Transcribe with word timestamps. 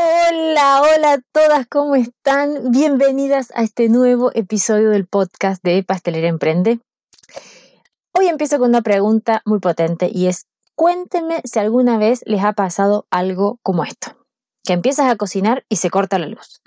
Hola, 0.00 0.80
hola 0.82 1.12
a 1.14 1.18
todas, 1.32 1.66
¿cómo 1.66 1.96
están? 1.96 2.70
Bienvenidas 2.70 3.50
a 3.56 3.64
este 3.64 3.88
nuevo 3.88 4.30
episodio 4.32 4.90
del 4.90 5.08
podcast 5.08 5.60
de 5.64 5.82
Pastelera 5.82 6.28
Emprende. 6.28 6.78
Hoy 8.16 8.28
empiezo 8.28 8.60
con 8.60 8.68
una 8.68 8.82
pregunta 8.82 9.42
muy 9.44 9.58
potente 9.58 10.08
y 10.12 10.28
es, 10.28 10.46
cuéntenme 10.76 11.40
si 11.42 11.58
alguna 11.58 11.98
vez 11.98 12.22
les 12.26 12.44
ha 12.44 12.52
pasado 12.52 13.08
algo 13.10 13.58
como 13.64 13.82
esto, 13.82 14.16
que 14.62 14.72
empiezas 14.72 15.10
a 15.10 15.16
cocinar 15.16 15.64
y 15.68 15.76
se 15.76 15.90
corta 15.90 16.20
la 16.20 16.28
luz, 16.28 16.62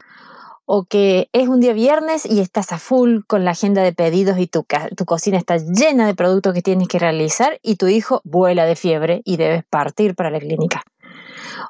o 0.66 0.84
que 0.84 1.30
es 1.32 1.48
un 1.48 1.62
día 1.62 1.72
viernes 1.72 2.26
y 2.26 2.42
estás 2.42 2.74
a 2.74 2.80
full 2.80 3.22
con 3.28 3.46
la 3.46 3.52
agenda 3.52 3.82
de 3.82 3.94
pedidos 3.94 4.40
y 4.40 4.48
tu, 4.48 4.66
tu 4.98 5.06
cocina 5.06 5.38
está 5.38 5.56
llena 5.56 6.06
de 6.06 6.16
productos 6.16 6.54
que 6.54 6.62
tienes 6.62 6.90
que 6.90 7.00
realizar 7.00 7.60
y 7.62 7.78
tu 7.78 7.88
hijo 7.88 8.20
vuela 8.26 8.66
de 8.66 8.76
fiebre 8.76 9.22
y 9.24 9.38
debes 9.38 9.64
partir 9.64 10.16
para 10.16 10.32
la 10.32 10.40
clínica. 10.42 10.84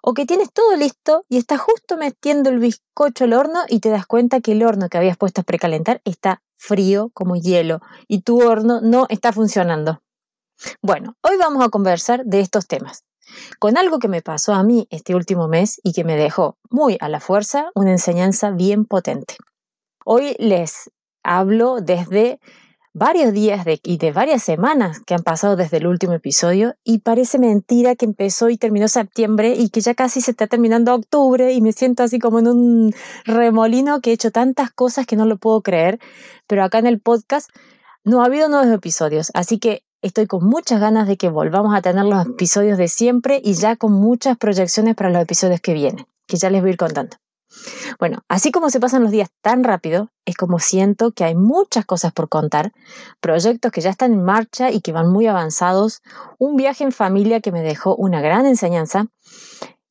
O 0.01 0.13
que 0.13 0.25
tienes 0.25 0.51
todo 0.51 0.75
listo 0.75 1.25
y 1.29 1.37
estás 1.37 1.61
justo 1.61 1.97
metiendo 1.97 2.49
el 2.49 2.59
bizcocho 2.59 3.25
al 3.25 3.33
horno 3.33 3.61
y 3.67 3.79
te 3.79 3.89
das 3.89 4.05
cuenta 4.05 4.41
que 4.41 4.53
el 4.53 4.63
horno 4.63 4.89
que 4.89 4.97
habías 4.97 5.17
puesto 5.17 5.41
a 5.41 5.43
precalentar 5.43 6.01
está 6.05 6.41
frío 6.57 7.09
como 7.13 7.35
hielo 7.35 7.81
y 8.07 8.21
tu 8.21 8.41
horno 8.41 8.81
no 8.81 9.05
está 9.09 9.33
funcionando. 9.33 10.01
Bueno, 10.81 11.15
hoy 11.21 11.37
vamos 11.37 11.65
a 11.65 11.69
conversar 11.69 12.23
de 12.25 12.39
estos 12.39 12.67
temas, 12.67 13.03
con 13.59 13.77
algo 13.77 13.99
que 13.99 14.07
me 14.07 14.21
pasó 14.21 14.53
a 14.53 14.63
mí 14.63 14.87
este 14.91 15.15
último 15.15 15.47
mes 15.47 15.79
y 15.83 15.93
que 15.93 16.03
me 16.03 16.15
dejó 16.15 16.57
muy 16.69 16.97
a 16.99 17.09
la 17.09 17.19
fuerza 17.19 17.71
una 17.73 17.91
enseñanza 17.91 18.51
bien 18.51 18.85
potente. 18.85 19.37
Hoy 20.05 20.35
les 20.37 20.91
hablo 21.23 21.81
desde 21.81 22.39
varios 22.93 23.31
días 23.31 23.63
de, 23.63 23.79
y 23.83 23.97
de 23.97 24.11
varias 24.11 24.43
semanas 24.43 24.99
que 25.05 25.13
han 25.13 25.23
pasado 25.23 25.55
desde 25.55 25.77
el 25.77 25.87
último 25.87 26.13
episodio 26.13 26.75
y 26.83 26.99
parece 26.99 27.39
mentira 27.39 27.95
que 27.95 28.05
empezó 28.05 28.49
y 28.49 28.57
terminó 28.57 28.87
septiembre 28.87 29.55
y 29.55 29.69
que 29.69 29.81
ya 29.81 29.93
casi 29.93 30.21
se 30.21 30.31
está 30.31 30.47
terminando 30.47 30.93
octubre 30.93 31.53
y 31.53 31.61
me 31.61 31.71
siento 31.71 32.03
así 32.03 32.19
como 32.19 32.39
en 32.39 32.47
un 32.47 32.93
remolino 33.25 34.01
que 34.01 34.11
he 34.11 34.13
hecho 34.13 34.31
tantas 34.31 34.71
cosas 34.71 35.05
que 35.05 35.15
no 35.15 35.25
lo 35.25 35.37
puedo 35.37 35.61
creer, 35.61 35.99
pero 36.47 36.63
acá 36.63 36.79
en 36.79 36.87
el 36.87 36.99
podcast 36.99 37.49
no 38.03 38.21
ha 38.21 38.25
habido 38.25 38.49
nuevos 38.49 38.73
episodios, 38.73 39.31
así 39.33 39.57
que 39.59 39.83
estoy 40.01 40.27
con 40.27 40.45
muchas 40.45 40.81
ganas 40.81 41.07
de 41.07 41.15
que 41.15 41.29
volvamos 41.29 41.75
a 41.75 41.81
tener 41.81 42.05
los 42.05 42.25
episodios 42.25 42.77
de 42.77 42.87
siempre 42.87 43.39
y 43.43 43.53
ya 43.53 43.75
con 43.75 43.93
muchas 43.93 44.37
proyecciones 44.37 44.95
para 44.95 45.11
los 45.11 45.21
episodios 45.21 45.61
que 45.61 45.73
vienen, 45.73 46.05
que 46.27 46.37
ya 46.37 46.49
les 46.49 46.61
voy 46.61 46.71
a 46.71 46.73
ir 46.73 46.77
contando. 46.77 47.15
Bueno, 47.99 48.23
así 48.27 48.51
como 48.51 48.69
se 48.69 48.79
pasan 48.79 49.03
los 49.03 49.11
días 49.11 49.29
tan 49.41 49.63
rápido, 49.63 50.09
es 50.25 50.35
como 50.35 50.59
siento 50.59 51.11
que 51.11 51.23
hay 51.23 51.35
muchas 51.35 51.85
cosas 51.85 52.13
por 52.13 52.29
contar, 52.29 52.71
proyectos 53.19 53.71
que 53.71 53.81
ya 53.81 53.89
están 53.89 54.13
en 54.13 54.23
marcha 54.23 54.71
y 54.71 54.81
que 54.81 54.91
van 54.91 55.11
muy 55.11 55.27
avanzados, 55.27 56.01
un 56.37 56.55
viaje 56.55 56.83
en 56.83 56.91
familia 56.91 57.41
que 57.41 57.51
me 57.51 57.61
dejó 57.61 57.95
una 57.95 58.21
gran 58.21 58.45
enseñanza 58.45 59.07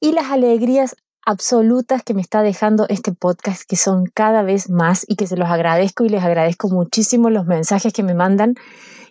y 0.01 0.13
las 0.13 0.31
alegrías 0.31 0.97
absolutas 1.27 2.03
que 2.03 2.15
me 2.15 2.23
está 2.23 2.43
dejando 2.43 2.87
este 2.89 3.13
podcast, 3.13 3.63
que 3.69 3.77
son 3.77 4.07
cada 4.07 4.43
vez 4.43 4.71
más 4.71 5.05
y 5.07 5.17
que 5.17 5.27
se 5.27 5.37
los 5.37 5.49
agradezco 5.49 6.05
y 6.05 6.09
les 6.09 6.25
agradezco 6.25 6.69
muchísimo 6.69 7.31
los 7.31 7.47
mensajes 7.47 7.93
que 7.93 8.03
me 8.03 8.15
mandan 8.15 8.55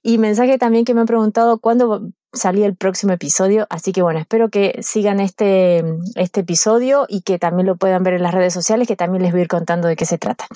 y 0.02 0.18
mensajes 0.18 0.58
también 0.58 0.86
que 0.86 0.94
me 0.94 1.02
han 1.02 1.08
preguntado 1.08 1.60
cuándo 1.60 2.10
salía 2.34 2.66
el 2.66 2.76
próximo 2.76 3.14
episodio. 3.14 3.68
Así 3.70 3.92
que 3.92 4.02
bueno, 4.02 4.20
espero 4.20 4.50
que 4.50 4.80
sigan 4.82 5.20
este, 5.20 5.84
este 6.16 6.42
episodio 6.42 7.06
y 7.08 7.22
que 7.22 7.40
también 7.40 7.68
lo 7.68 7.76
puedan 7.76 8.04
ver 8.04 8.14
en 8.14 8.24
las 8.24 8.34
redes 8.34 8.54
sociales, 8.54 8.88
que 8.88 8.96
también 8.96 9.24
les 9.24 9.32
voy 9.32 9.42
a 9.42 9.44
ir 9.44 9.48
contando 9.48 9.88
de 9.88 9.96
qué 9.96 10.06
se 10.06 10.18
trata. 10.18 10.48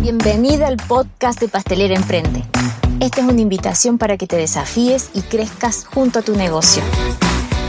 Bienvenida 0.00 0.66
al 0.66 0.76
podcast 0.76 1.40
de 1.40 1.48
Pastelera 1.48 1.94
Emprende. 1.94 2.42
Esta 3.00 3.20
es 3.20 3.26
una 3.26 3.40
invitación 3.40 3.98
para 3.98 4.16
que 4.16 4.26
te 4.26 4.36
desafíes 4.36 5.10
y 5.14 5.22
crezcas 5.22 5.84
junto 5.84 6.20
a 6.20 6.22
tu 6.22 6.36
negocio. 6.36 6.82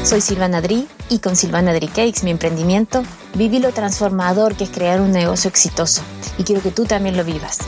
Soy 0.04 0.20
Silvana 0.20 0.62
Dri 0.62 0.88
y 1.10 1.20
con 1.20 1.36
Silvana 1.36 1.73
Dri 1.73 1.88
Cakes, 1.88 2.23
mi 2.23 2.32
emprendimiento, 2.32 3.04
viví 3.36 3.60
lo 3.60 3.72
transformador 3.72 4.56
que 4.56 4.66
es 4.66 4.70
crear 4.70 5.00
un 5.00 5.12
negocio 5.12 5.48
exitoso 5.48 6.02
y 6.38 6.44
quiero 6.44 6.61
que 6.61 6.72
tú 6.72 6.86
también 6.86 7.16
lo 7.16 7.23
vivas. 7.23 7.60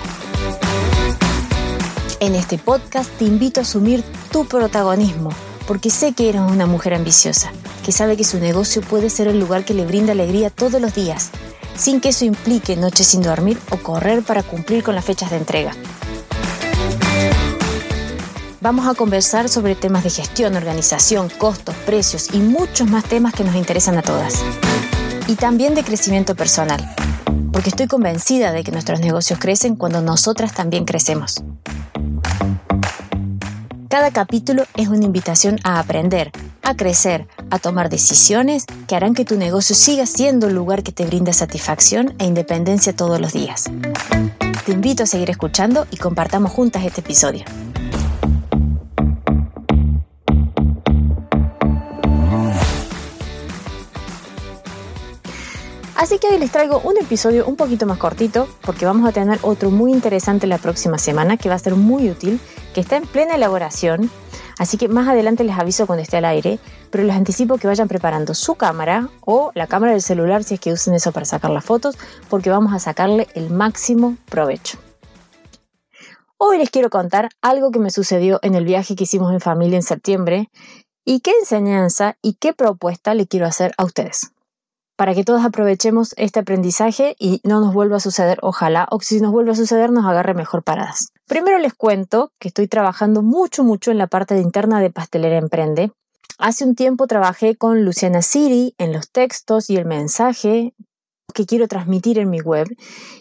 En 2.21 2.33
este 2.33 2.57
podcast 2.57 3.09
te 3.17 3.25
invito 3.25 3.59
a 3.59 3.63
asumir 3.63 4.01
tu 4.31 4.45
protagonismo, 4.45 5.31
porque 5.67 5.89
sé 5.89 6.13
que 6.13 6.29
eres 6.29 6.41
una 6.41 6.65
mujer 6.65 6.93
ambiciosa, 6.93 7.51
que 7.83 7.91
sabe 7.91 8.15
que 8.15 8.23
su 8.23 8.39
negocio 8.39 8.81
puede 8.81 9.09
ser 9.09 9.27
el 9.27 9.37
lugar 9.37 9.65
que 9.65 9.73
le 9.73 9.85
brinda 9.85 10.13
alegría 10.13 10.49
todos 10.49 10.79
los 10.79 10.95
días, 10.95 11.31
sin 11.75 11.99
que 11.99 12.09
eso 12.09 12.23
implique 12.23 12.77
noches 12.77 13.07
sin 13.07 13.21
dormir 13.21 13.59
o 13.69 13.77
correr 13.77 14.23
para 14.23 14.43
cumplir 14.43 14.81
con 14.81 14.95
las 14.95 15.03
fechas 15.03 15.29
de 15.29 15.37
entrega. 15.37 15.73
Vamos 18.61 18.87
a 18.87 18.95
conversar 18.95 19.49
sobre 19.49 19.75
temas 19.75 20.05
de 20.05 20.09
gestión, 20.09 20.55
organización, 20.55 21.29
costos, 21.37 21.75
precios 21.85 22.33
y 22.33 22.37
muchos 22.37 22.89
más 22.89 23.03
temas 23.03 23.33
que 23.33 23.43
nos 23.43 23.55
interesan 23.55 23.97
a 23.97 24.01
todas. 24.01 24.41
Y 25.27 25.35
también 25.35 25.75
de 25.75 25.83
crecimiento 25.83 26.33
personal, 26.33 26.95
porque 27.51 27.69
estoy 27.69 27.87
convencida 27.87 28.53
de 28.53 28.63
que 28.63 28.71
nuestros 28.71 29.01
negocios 29.01 29.37
crecen 29.37 29.75
cuando 29.75 30.01
nosotras 30.01 30.53
también 30.53 30.85
crecemos. 30.85 31.43
Cada 33.95 34.11
capítulo 34.11 34.65
es 34.75 34.89
una 34.89 35.05
invitación 35.05 35.57
a 35.63 35.79
aprender, 35.79 36.29
a 36.63 36.75
crecer, 36.75 37.29
a 37.49 37.59
tomar 37.59 37.89
decisiones 37.89 38.65
que 38.89 38.95
harán 38.97 39.13
que 39.13 39.23
tu 39.23 39.37
negocio 39.37 39.73
siga 39.73 40.05
siendo 40.05 40.47
el 40.49 40.53
lugar 40.53 40.83
que 40.83 40.91
te 40.91 41.05
brinda 41.05 41.31
satisfacción 41.31 42.13
e 42.19 42.25
independencia 42.25 42.93
todos 42.93 43.21
los 43.21 43.31
días. 43.31 43.71
Te 44.65 44.73
invito 44.73 45.03
a 45.03 45.05
seguir 45.05 45.29
escuchando 45.29 45.87
y 45.91 45.95
compartamos 45.95 46.51
juntas 46.51 46.83
este 46.83 46.99
episodio. 46.99 47.45
Así 56.05 56.19
que 56.19 56.27
hoy 56.27 56.37
les 56.37 56.51
traigo 56.51 56.81
un 56.81 56.95
episodio 56.97 57.47
un 57.47 57.55
poquito 57.55 57.87
más 57.87 57.97
cortito 57.97 58.47
porque 58.61 58.85
vamos 58.85 59.09
a 59.09 59.11
tener 59.11 59.39
otro 59.41 59.71
muy 59.71 59.91
interesante 59.91 60.45
la 60.45 60.59
próxima 60.59 60.99
semana 60.99 61.35
que 61.35 61.49
va 61.49 61.55
a 61.55 61.57
ser 61.57 61.73
muy 61.73 62.11
útil, 62.11 62.39
que 62.75 62.81
está 62.81 62.97
en 62.97 63.07
plena 63.07 63.33
elaboración. 63.33 64.11
Así 64.59 64.77
que 64.77 64.87
más 64.87 65.07
adelante 65.07 65.43
les 65.43 65.57
aviso 65.57 65.87
cuando 65.87 66.03
esté 66.03 66.17
al 66.17 66.25
aire, 66.25 66.59
pero 66.91 67.03
les 67.03 67.15
anticipo 67.15 67.57
que 67.57 67.65
vayan 67.65 67.87
preparando 67.87 68.35
su 68.35 68.53
cámara 68.53 69.09
o 69.21 69.49
la 69.55 69.65
cámara 69.65 69.93
del 69.93 70.03
celular 70.03 70.43
si 70.43 70.53
es 70.53 70.59
que 70.59 70.73
usen 70.73 70.93
eso 70.93 71.11
para 71.11 71.25
sacar 71.25 71.49
las 71.49 71.65
fotos, 71.65 71.97
porque 72.29 72.51
vamos 72.51 72.71
a 72.71 72.77
sacarle 72.77 73.27
el 73.33 73.49
máximo 73.49 74.15
provecho. 74.29 74.77
Hoy 76.37 76.59
les 76.59 76.69
quiero 76.69 76.91
contar 76.91 77.29
algo 77.41 77.71
que 77.71 77.79
me 77.79 77.89
sucedió 77.89 78.37
en 78.43 78.53
el 78.53 78.65
viaje 78.65 78.95
que 78.95 79.05
hicimos 79.05 79.33
en 79.33 79.39
familia 79.39 79.77
en 79.77 79.81
septiembre 79.81 80.51
y 81.03 81.21
qué 81.21 81.31
enseñanza 81.39 82.15
y 82.21 82.35
qué 82.35 82.53
propuesta 82.53 83.15
le 83.15 83.25
quiero 83.25 83.47
hacer 83.47 83.73
a 83.79 83.85
ustedes 83.85 84.34
para 84.95 85.13
que 85.13 85.23
todos 85.23 85.43
aprovechemos 85.43 86.13
este 86.17 86.39
aprendizaje 86.39 87.15
y 87.19 87.41
no 87.43 87.59
nos 87.59 87.73
vuelva 87.73 87.97
a 87.97 87.99
suceder, 87.99 88.39
ojalá, 88.41 88.87
o 88.91 88.99
si 89.01 89.19
nos 89.19 89.31
vuelve 89.31 89.51
a 89.51 89.55
suceder 89.55 89.91
nos 89.91 90.05
agarre 90.05 90.33
mejor 90.33 90.63
paradas. 90.63 91.09
Primero 91.27 91.57
les 91.59 91.73
cuento 91.73 92.31
que 92.39 92.47
estoy 92.47 92.67
trabajando 92.67 93.21
mucho, 93.21 93.63
mucho 93.63 93.91
en 93.91 93.97
la 93.97 94.07
parte 94.07 94.39
interna 94.39 94.79
de 94.79 94.91
Pastelera 94.91 95.37
Emprende. 95.37 95.91
Hace 96.37 96.65
un 96.65 96.75
tiempo 96.75 97.07
trabajé 97.07 97.55
con 97.55 97.83
Luciana 97.85 98.21
Siri 98.21 98.73
en 98.77 98.93
los 98.93 99.09
textos 99.11 99.69
y 99.69 99.77
el 99.77 99.85
mensaje 99.85 100.73
que 101.33 101.45
quiero 101.45 101.67
transmitir 101.67 102.17
en 102.17 102.29
mi 102.29 102.39
web 102.39 102.67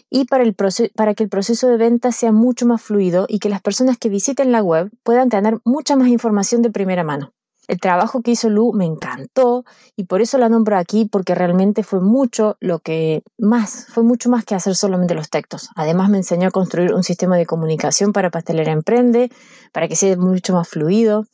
y 0.09 0.25
para, 0.25 0.43
el 0.43 0.55
para 0.95 1.13
que 1.13 1.23
el 1.23 1.29
proceso 1.29 1.67
de 1.67 1.77
venta 1.77 2.11
sea 2.11 2.31
mucho 2.31 2.65
más 2.65 2.81
fluido 2.81 3.25
y 3.27 3.39
que 3.39 3.49
las 3.49 3.61
personas 3.61 3.97
que 3.97 4.09
visiten 4.09 4.51
la 4.51 4.63
web 4.63 4.89
puedan 5.03 5.29
tener 5.29 5.59
mucha 5.65 5.95
más 5.95 6.07
información 6.07 6.61
de 6.61 6.71
primera 6.71 7.03
mano. 7.03 7.34
El 7.67 7.79
trabajo 7.79 8.21
que 8.21 8.31
hizo 8.31 8.49
Lu 8.49 8.73
me 8.73 8.85
encantó 8.85 9.65
y 9.95 10.05
por 10.05 10.21
eso 10.21 10.37
la 10.37 10.49
nombro 10.49 10.77
aquí 10.77 11.05
porque 11.05 11.35
realmente 11.35 11.83
fue 11.83 11.99
mucho 11.99 12.57
lo 12.59 12.79
que 12.79 13.23
más, 13.37 13.87
fue 13.89 14.03
mucho 14.03 14.29
más 14.29 14.45
que 14.45 14.55
hacer 14.55 14.75
solamente 14.75 15.15
los 15.15 15.29
textos. 15.29 15.69
Además 15.75 16.09
me 16.09 16.17
enseñó 16.17 16.49
a 16.49 16.51
construir 16.51 16.93
un 16.93 17.03
sistema 17.03 17.37
de 17.37 17.45
comunicación 17.45 18.13
para 18.13 18.29
Pastelera 18.29 18.71
Emprende, 18.71 19.31
para 19.71 19.87
que 19.87 19.95
sea 19.95 20.15
mucho 20.17 20.53
más 20.53 20.67
fluido. 20.67 21.25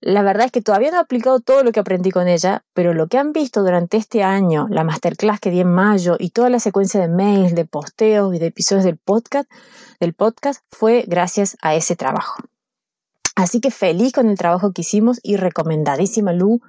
La 0.00 0.22
verdad 0.22 0.46
es 0.46 0.52
que 0.52 0.60
todavía 0.60 0.90
no 0.90 0.98
he 0.98 1.00
aplicado 1.00 1.40
todo 1.40 1.64
lo 1.64 1.72
que 1.72 1.80
aprendí 1.80 2.10
con 2.10 2.28
ella, 2.28 2.62
pero 2.74 2.92
lo 2.92 3.06
que 3.06 3.16
han 3.16 3.32
visto 3.32 3.62
durante 3.62 3.96
este 3.96 4.22
año, 4.22 4.66
la 4.68 4.84
masterclass 4.84 5.40
que 5.40 5.50
di 5.50 5.60
en 5.60 5.72
mayo 5.72 6.16
y 6.18 6.28
toda 6.28 6.50
la 6.50 6.60
secuencia 6.60 7.00
de 7.00 7.08
mails, 7.08 7.54
de 7.54 7.64
posteos 7.64 8.34
y 8.34 8.38
de 8.38 8.46
episodios 8.48 8.84
del 8.84 8.98
podcast, 8.98 9.50
del 10.00 10.12
podcast 10.12 10.62
fue 10.70 11.04
gracias 11.08 11.56
a 11.62 11.74
ese 11.74 11.96
trabajo. 11.96 12.34
Así 13.36 13.60
que 13.60 13.72
feliz 13.72 14.12
con 14.12 14.28
el 14.28 14.38
trabajo 14.38 14.72
que 14.72 14.82
hicimos 14.82 15.18
y 15.22 15.36
recomendadísima 15.36 16.32
Lu. 16.32 16.60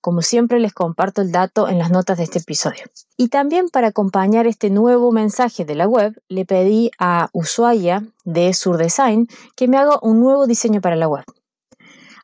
Como 0.00 0.22
siempre 0.22 0.60
les 0.60 0.72
comparto 0.72 1.20
el 1.20 1.32
dato 1.32 1.68
en 1.68 1.78
las 1.78 1.90
notas 1.90 2.18
de 2.18 2.24
este 2.24 2.38
episodio. 2.38 2.84
Y 3.16 3.28
también 3.28 3.68
para 3.68 3.88
acompañar 3.88 4.46
este 4.46 4.70
nuevo 4.70 5.10
mensaje 5.10 5.64
de 5.64 5.74
la 5.74 5.88
web, 5.88 6.14
le 6.28 6.44
pedí 6.44 6.92
a 6.98 7.28
Ushuaia 7.32 8.04
de 8.24 8.54
Surdesign 8.54 9.26
que 9.56 9.66
me 9.66 9.78
haga 9.78 9.98
un 10.00 10.20
nuevo 10.20 10.46
diseño 10.46 10.80
para 10.80 10.94
la 10.94 11.08
web. 11.08 11.24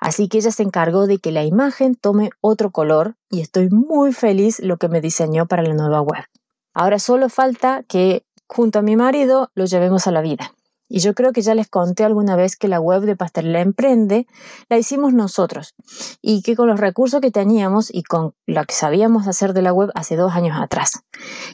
Así 0.01 0.29
que 0.29 0.39
ella 0.39 0.53
se 0.53 0.62
encargó 0.62 1.09
de 1.09 1.19
que 1.19 1.33
la 1.33 1.43
imagen 1.43 1.97
tome 1.97 2.31
otro 2.41 2.71
color 2.71 3.17
y 3.29 3.41
estoy 3.41 3.69
muy 3.69 4.12
feliz 4.12 4.61
lo 4.61 4.77
que 4.77 4.89
me 4.89 5.01
diseñó 5.01 5.47
para 5.47 5.65
la 5.65 5.75
nueva 5.75 6.03
web. 6.03 6.25
Ahora 6.73 7.01
solo 7.01 7.29
falta 7.29 7.83
que 7.83 8.25
junto 8.47 8.79
a 8.79 8.83
mi 8.83 8.94
marido 8.94 9.51
lo 9.55 9.65
llevemos 9.65 10.06
a 10.06 10.12
la 10.12 10.21
vida. 10.21 10.55
Y 10.88 11.00
yo 11.00 11.14
creo 11.14 11.32
que 11.32 11.43
ya 11.43 11.55
les 11.55 11.69
conté 11.69 12.05
alguna 12.05 12.35
vez 12.37 12.56
que 12.56 12.69
la 12.69 12.81
web 12.81 13.02
de 13.02 13.17
Pastelera 13.17 13.61
Emprende 13.61 14.26
la 14.69 14.79
hicimos 14.79 15.12
nosotros 15.12 15.75
y 16.23 16.43
que 16.43 16.56
con 16.56 16.69
los 16.69 16.81
recursos 16.81 17.20
que 17.20 17.31
teníamos 17.31 17.93
y 17.93 18.02
con 18.02 18.35
lo 18.46 18.64
que 18.64 18.75
sabíamos 18.75 19.29
hacer 19.29 19.52
de 19.52 19.62
la 19.62 19.73
web 19.73 19.90
hace 19.94 20.17
dos 20.17 20.35
años 20.35 20.58
atrás. 20.61 21.02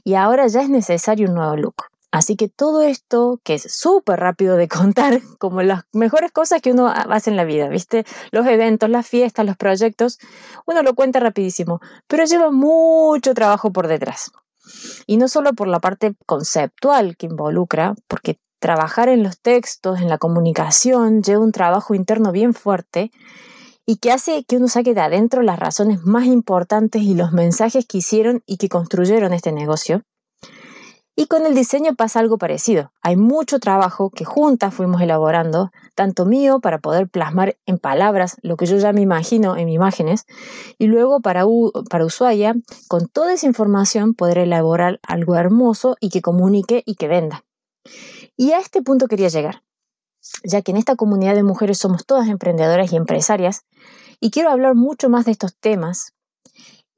Y 0.04 0.14
ahora 0.14 0.46
ya 0.46 0.62
es 0.62 0.70
necesario 0.70 1.28
un 1.28 1.34
nuevo 1.34 1.56
look. 1.56 1.74
Así 2.14 2.36
que 2.36 2.48
todo 2.48 2.82
esto, 2.82 3.40
que 3.42 3.54
es 3.54 3.62
súper 3.74 4.20
rápido 4.20 4.56
de 4.56 4.68
contar, 4.78 5.20
como 5.40 5.62
las 5.62 5.82
mejores 5.92 6.30
cosas 6.30 6.62
que 6.62 6.70
uno 6.70 6.86
hace 6.86 7.30
en 7.30 7.36
la 7.36 7.44
vida, 7.44 7.68
¿viste? 7.68 8.04
Los 8.30 8.46
eventos, 8.46 8.88
las 8.88 9.08
fiestas, 9.08 9.44
los 9.44 9.56
proyectos, 9.56 10.20
uno 10.64 10.84
lo 10.84 10.94
cuenta 10.94 11.18
rapidísimo, 11.18 11.80
pero 12.06 12.24
lleva 12.24 12.52
mucho 12.52 13.34
trabajo 13.34 13.72
por 13.72 13.88
detrás. 13.88 14.30
Y 15.08 15.16
no 15.16 15.26
solo 15.26 15.54
por 15.54 15.66
la 15.66 15.80
parte 15.80 16.14
conceptual 16.24 17.16
que 17.16 17.26
involucra, 17.26 17.96
porque 18.06 18.38
trabajar 18.58 19.08
en 19.08 19.22
los 19.22 19.40
textos, 19.40 20.00
en 20.00 20.08
la 20.08 20.18
comunicación, 20.18 21.22
lleva 21.22 21.42
un 21.42 21.52
trabajo 21.52 21.94
interno 21.94 22.32
bien 22.32 22.54
fuerte 22.54 23.10
y 23.86 23.96
que 23.96 24.12
hace 24.12 24.44
que 24.44 24.56
uno 24.56 24.68
saque 24.68 24.94
de 24.94 25.00
adentro 25.00 25.42
las 25.42 25.58
razones 25.58 26.04
más 26.04 26.26
importantes 26.26 27.02
y 27.02 27.14
los 27.14 27.32
mensajes 27.32 27.86
que 27.86 27.98
hicieron 27.98 28.42
y 28.46 28.56
que 28.56 28.68
construyeron 28.68 29.32
este 29.32 29.52
negocio 29.52 30.02
y 31.16 31.26
con 31.26 31.46
el 31.46 31.54
diseño 31.54 31.94
pasa 31.94 32.20
algo 32.20 32.38
parecido. 32.38 32.92
Hay 33.02 33.16
mucho 33.16 33.60
trabajo 33.60 34.10
que 34.10 34.24
juntas 34.24 34.74
fuimos 34.74 35.00
elaborando, 35.00 35.70
tanto 35.94 36.26
mío 36.26 36.60
para 36.60 36.78
poder 36.78 37.08
plasmar 37.08 37.56
en 37.66 37.78
palabras 37.78 38.36
lo 38.42 38.56
que 38.56 38.66
yo 38.66 38.76
ya 38.78 38.92
me 38.92 39.00
imagino 39.00 39.56
en 39.56 39.68
imágenes, 39.68 40.26
y 40.78 40.86
luego 40.86 41.20
para, 41.20 41.44
para 41.88 42.04
Ushuaia, 42.04 42.54
con 42.88 43.06
toda 43.06 43.34
esa 43.34 43.46
información, 43.46 44.14
poder 44.14 44.38
elaborar 44.38 44.98
algo 45.06 45.36
hermoso 45.36 45.96
y 46.00 46.08
que 46.08 46.22
comunique 46.22 46.82
y 46.84 46.96
que 46.96 47.08
venda. 47.08 47.44
Y 48.36 48.50
a 48.52 48.58
este 48.58 48.82
punto 48.82 49.06
quería 49.06 49.28
llegar, 49.28 49.62
ya 50.42 50.62
que 50.62 50.72
en 50.72 50.76
esta 50.76 50.96
comunidad 50.96 51.34
de 51.34 51.44
mujeres 51.44 51.78
somos 51.78 52.04
todas 52.04 52.28
emprendedoras 52.28 52.92
y 52.92 52.96
empresarias, 52.96 53.64
y 54.20 54.30
quiero 54.30 54.50
hablar 54.50 54.74
mucho 54.74 55.08
más 55.08 55.24
de 55.24 55.32
estos 55.32 55.56
temas 55.56 56.14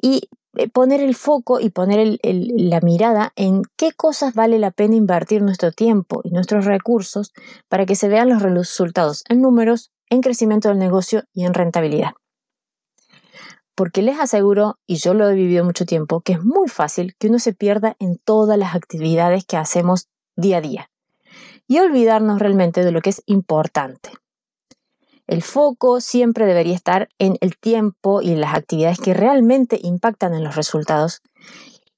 y 0.00 0.28
eh, 0.54 0.68
poner 0.70 1.00
el 1.02 1.14
foco 1.14 1.60
y 1.60 1.68
poner 1.68 2.18
la 2.22 2.80
mirada 2.80 3.32
en 3.36 3.62
qué 3.76 3.92
cosas 3.92 4.34
vale 4.34 4.58
la 4.58 4.70
pena 4.70 4.96
invertir 4.96 5.42
nuestro 5.42 5.72
tiempo 5.72 6.22
y 6.24 6.30
nuestros 6.30 6.64
recursos 6.64 7.34
para 7.68 7.84
que 7.84 7.96
se 7.96 8.08
vean 8.08 8.30
los 8.30 8.42
resultados 8.42 9.22
en 9.28 9.42
números, 9.42 9.90
en 10.08 10.22
crecimiento 10.22 10.68
del 10.70 10.78
negocio 10.78 11.24
y 11.34 11.44
en 11.44 11.52
rentabilidad. 11.52 12.12
Porque 13.74 14.00
les 14.00 14.18
aseguro, 14.18 14.78
y 14.86 14.96
yo 14.96 15.12
lo 15.12 15.28
he 15.28 15.34
vivido 15.34 15.62
mucho 15.64 15.84
tiempo, 15.84 16.22
que 16.22 16.34
es 16.34 16.42
muy 16.42 16.68
fácil 16.68 17.14
que 17.18 17.28
uno 17.28 17.38
se 17.38 17.52
pierda 17.52 17.94
en 17.98 18.16
todas 18.16 18.58
las 18.58 18.74
actividades 18.74 19.44
que 19.44 19.58
hacemos 19.58 20.08
día 20.34 20.58
a 20.58 20.60
día 20.62 20.90
y 21.68 21.78
olvidarnos 21.78 22.38
realmente 22.38 22.84
de 22.84 22.92
lo 22.92 23.00
que 23.00 23.10
es 23.10 23.22
importante. 23.26 24.10
El 25.26 25.42
foco 25.42 26.00
siempre 26.00 26.46
debería 26.46 26.74
estar 26.74 27.08
en 27.18 27.36
el 27.40 27.56
tiempo 27.58 28.22
y 28.22 28.30
en 28.30 28.40
las 28.40 28.54
actividades 28.54 28.98
que 28.98 29.12
realmente 29.12 29.78
impactan 29.82 30.34
en 30.34 30.44
los 30.44 30.54
resultados. 30.54 31.22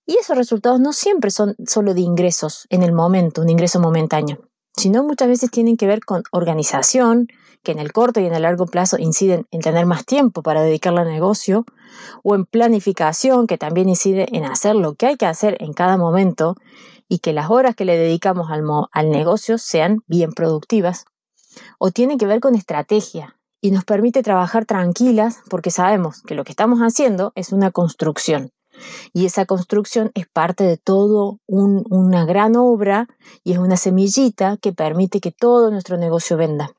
Y 0.06 0.16
esos 0.16 0.38
resultados 0.38 0.80
no 0.80 0.94
siempre 0.94 1.30
son 1.30 1.54
solo 1.66 1.92
de 1.92 2.00
ingresos 2.00 2.66
en 2.70 2.82
el 2.82 2.92
momento, 2.92 3.42
un 3.42 3.50
ingreso 3.50 3.80
momentáneo, 3.80 4.38
sino 4.74 5.04
muchas 5.04 5.28
veces 5.28 5.50
tienen 5.50 5.76
que 5.76 5.86
ver 5.86 6.00
con 6.00 6.22
organización, 6.32 7.28
que 7.62 7.72
en 7.72 7.80
el 7.80 7.92
corto 7.92 8.20
y 8.20 8.26
en 8.26 8.34
el 8.34 8.42
largo 8.42 8.64
plazo 8.64 8.96
inciden 8.96 9.46
en 9.50 9.60
tener 9.60 9.84
más 9.84 10.06
tiempo 10.06 10.42
para 10.42 10.62
dedicarle 10.62 11.00
al 11.00 11.08
negocio, 11.08 11.66
o 12.22 12.34
en 12.34 12.46
planificación, 12.46 13.46
que 13.46 13.58
también 13.58 13.90
incide 13.90 14.26
en 14.34 14.44
hacer 14.44 14.74
lo 14.74 14.94
que 14.94 15.06
hay 15.06 15.16
que 15.16 15.26
hacer 15.26 15.58
en 15.60 15.74
cada 15.74 15.98
momento 15.98 16.54
y 17.08 17.18
que 17.18 17.32
las 17.32 17.50
horas 17.50 17.74
que 17.74 17.84
le 17.84 17.96
dedicamos 17.96 18.50
al, 18.50 18.64
al 18.92 19.10
negocio 19.10 19.58
sean 19.58 20.02
bien 20.06 20.32
productivas 20.32 21.06
o 21.78 21.90
tiene 21.90 22.18
que 22.18 22.26
ver 22.26 22.40
con 22.40 22.54
estrategia 22.54 23.36
y 23.60 23.70
nos 23.70 23.84
permite 23.84 24.22
trabajar 24.22 24.66
tranquilas 24.66 25.40
porque 25.48 25.70
sabemos 25.70 26.22
que 26.22 26.34
lo 26.34 26.44
que 26.44 26.52
estamos 26.52 26.80
haciendo 26.80 27.32
es 27.34 27.52
una 27.52 27.70
construcción. 27.70 28.52
Y 29.12 29.26
esa 29.26 29.44
construcción 29.44 30.12
es 30.14 30.28
parte 30.28 30.62
de 30.62 30.76
todo 30.76 31.40
una 31.46 32.24
gran 32.24 32.54
obra 32.54 33.08
y 33.42 33.52
es 33.52 33.58
una 33.58 33.76
semillita 33.76 34.56
que 34.56 34.72
permite 34.72 35.20
que 35.20 35.32
todo 35.32 35.72
nuestro 35.72 35.96
negocio 35.96 36.36
venda. 36.36 36.77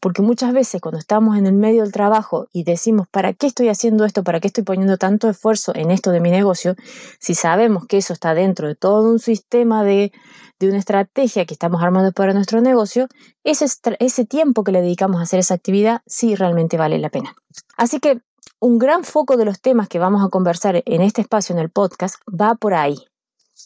Porque 0.00 0.22
muchas 0.22 0.52
veces 0.52 0.80
cuando 0.80 0.98
estamos 0.98 1.36
en 1.36 1.46
el 1.46 1.52
medio 1.52 1.82
del 1.82 1.92
trabajo 1.92 2.48
y 2.52 2.64
decimos, 2.64 3.06
¿para 3.08 3.32
qué 3.32 3.46
estoy 3.46 3.68
haciendo 3.68 4.04
esto? 4.04 4.24
¿Para 4.24 4.40
qué 4.40 4.48
estoy 4.48 4.64
poniendo 4.64 4.96
tanto 4.96 5.28
esfuerzo 5.28 5.72
en 5.74 5.90
esto 5.90 6.10
de 6.10 6.20
mi 6.20 6.30
negocio? 6.30 6.74
Si 7.18 7.34
sabemos 7.34 7.86
que 7.86 7.98
eso 7.98 8.12
está 8.12 8.34
dentro 8.34 8.68
de 8.68 8.74
todo 8.74 9.10
un 9.10 9.18
sistema 9.18 9.84
de, 9.84 10.12
de 10.58 10.68
una 10.68 10.78
estrategia 10.78 11.46
que 11.46 11.54
estamos 11.54 11.82
armando 11.82 12.12
para 12.12 12.34
nuestro 12.34 12.60
negocio, 12.60 13.08
ese, 13.44 13.66
ese 13.98 14.24
tiempo 14.24 14.64
que 14.64 14.72
le 14.72 14.82
dedicamos 14.82 15.20
a 15.20 15.22
hacer 15.22 15.40
esa 15.40 15.54
actividad 15.54 16.02
sí 16.06 16.34
realmente 16.34 16.76
vale 16.76 16.98
la 16.98 17.08
pena. 17.08 17.34
Así 17.76 18.00
que 18.00 18.20
un 18.60 18.78
gran 18.78 19.04
foco 19.04 19.38
de 19.38 19.46
los 19.46 19.60
temas 19.60 19.88
que 19.88 19.98
vamos 19.98 20.22
a 20.24 20.28
conversar 20.28 20.82
en 20.84 21.00
este 21.00 21.22
espacio 21.22 21.54
en 21.54 21.60
el 21.60 21.70
podcast 21.70 22.16
va 22.28 22.54
por 22.54 22.74
ahí, 22.74 23.06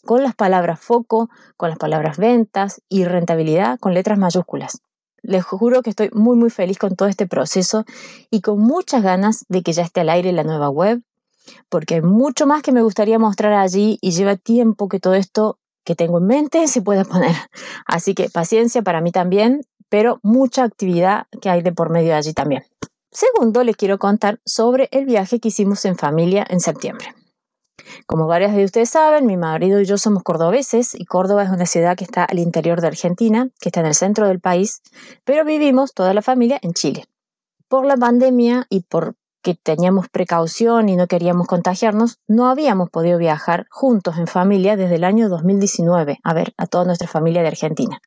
con 0.05 0.23
las 0.23 0.37
palabras 0.37 0.81
foco, 0.81 1.31
con 1.57 1.69
las 1.69 1.79
palabras 1.79 2.17
ventas 2.17 2.81
y 2.89 3.05
rentabilidad 3.05 3.79
con 3.81 3.93
letras 3.93 4.19
mayúsculas. 4.19 4.81
Les 5.27 5.43
juro 5.43 5.83
que 5.83 5.91
estoy 5.91 6.11
muy 6.13 6.37
muy 6.37 6.51
feliz 6.51 6.79
con 6.79 6.97
todo 6.97 7.09
este 7.09 7.27
proceso 7.27 7.85
y 8.31 8.43
con 8.43 8.61
muchas 8.61 9.03
ganas 9.03 9.47
de 9.49 9.63
que 9.63 9.73
ya 9.73 9.83
esté 9.83 10.01
al 10.01 10.11
aire 10.11 10.33
la 10.33 10.45
nueva 10.45 10.69
web, 10.69 11.03
porque 11.71 11.95
hay 11.95 12.03
mucho 12.03 12.47
más 12.47 12.63
que 12.63 12.73
me 12.73 12.83
gustaría 12.83 13.19
mostrar 13.19 13.55
allí 13.55 13.99
y 14.03 14.11
lleva 14.11 14.37
tiempo 14.37 14.89
que 14.89 15.01
todo 15.01 15.15
esto 15.15 15.59
que 15.83 15.95
tengo 15.95 16.19
en 16.19 16.27
mente 16.27 16.69
se 16.69 16.83
pueda 16.83 17.05
poner. 17.05 17.35
Así 17.87 18.15
que 18.15 18.29
paciencia 18.29 18.83
para 18.83 19.01
mí 19.01 19.13
también, 19.13 19.63
pero 19.89 20.21
mucha 20.23 20.63
actividad 20.63 21.27
que 21.41 21.49
hay 21.49 21.63
de 21.63 21.73
por 21.73 21.91
medio 21.91 22.15
allí 22.15 22.35
también. 22.35 22.65
Segundo, 23.11 23.65
les 23.65 23.77
quiero 23.77 23.99
contar 23.99 24.41
sobre 24.45 24.89
el 24.93 25.07
viaje 25.07 25.41
que 25.41 25.49
hicimos 25.49 25.85
en 25.87 25.97
familia 25.97 26.47
en 26.51 26.61
septiembre. 26.61 27.15
Como 28.07 28.27
varias 28.27 28.55
de 28.55 28.65
ustedes 28.65 28.91
saben, 28.91 29.27
mi 29.27 29.37
marido 29.37 29.81
y 29.81 29.85
yo 29.85 29.99
somos 29.99 30.23
cordobeses 30.23 30.95
y 30.95 31.05
Córdoba 31.05 31.45
es 31.45 31.51
una 31.51 31.67
ciudad 31.67 31.97
que 31.97 32.05
está 32.05 32.25
al 32.25 32.39
interior 32.39 32.81
de 32.81 32.89
Argentina, 32.89 33.49
que 33.61 33.69
está 33.69 33.81
en 33.81 33.87
el 33.87 33.95
centro 33.95 34.29
del 34.29 34.41
país, 34.41 34.83
pero 35.25 35.45
vivimos 35.45 35.95
toda 35.95 36.15
la 36.15 36.23
familia 36.23 36.59
en 36.63 36.73
Chile. 36.73 37.05
Por 37.69 37.87
la 37.87 37.97
pandemia 37.97 38.67
y 38.69 38.81
por 38.81 39.17
que 39.45 39.55
teníamos 39.55 40.09
precaución 40.09 40.89
y 40.89 40.97
no 40.97 41.07
queríamos 41.07 41.47
contagiarnos, 41.47 42.19
no 42.27 42.49
habíamos 42.49 42.89
podido 42.89 43.19
viajar 43.19 43.67
juntos 43.71 44.17
en 44.17 44.27
familia 44.27 44.77
desde 44.77 44.97
el 44.97 45.05
año 45.05 45.29
2019, 45.29 46.19
a 46.25 46.35
ver, 46.35 46.55
a 46.57 46.67
toda 46.67 46.87
nuestra 46.87 47.07
familia 47.07 47.43
de 47.43 47.49
Argentina, 47.49 48.01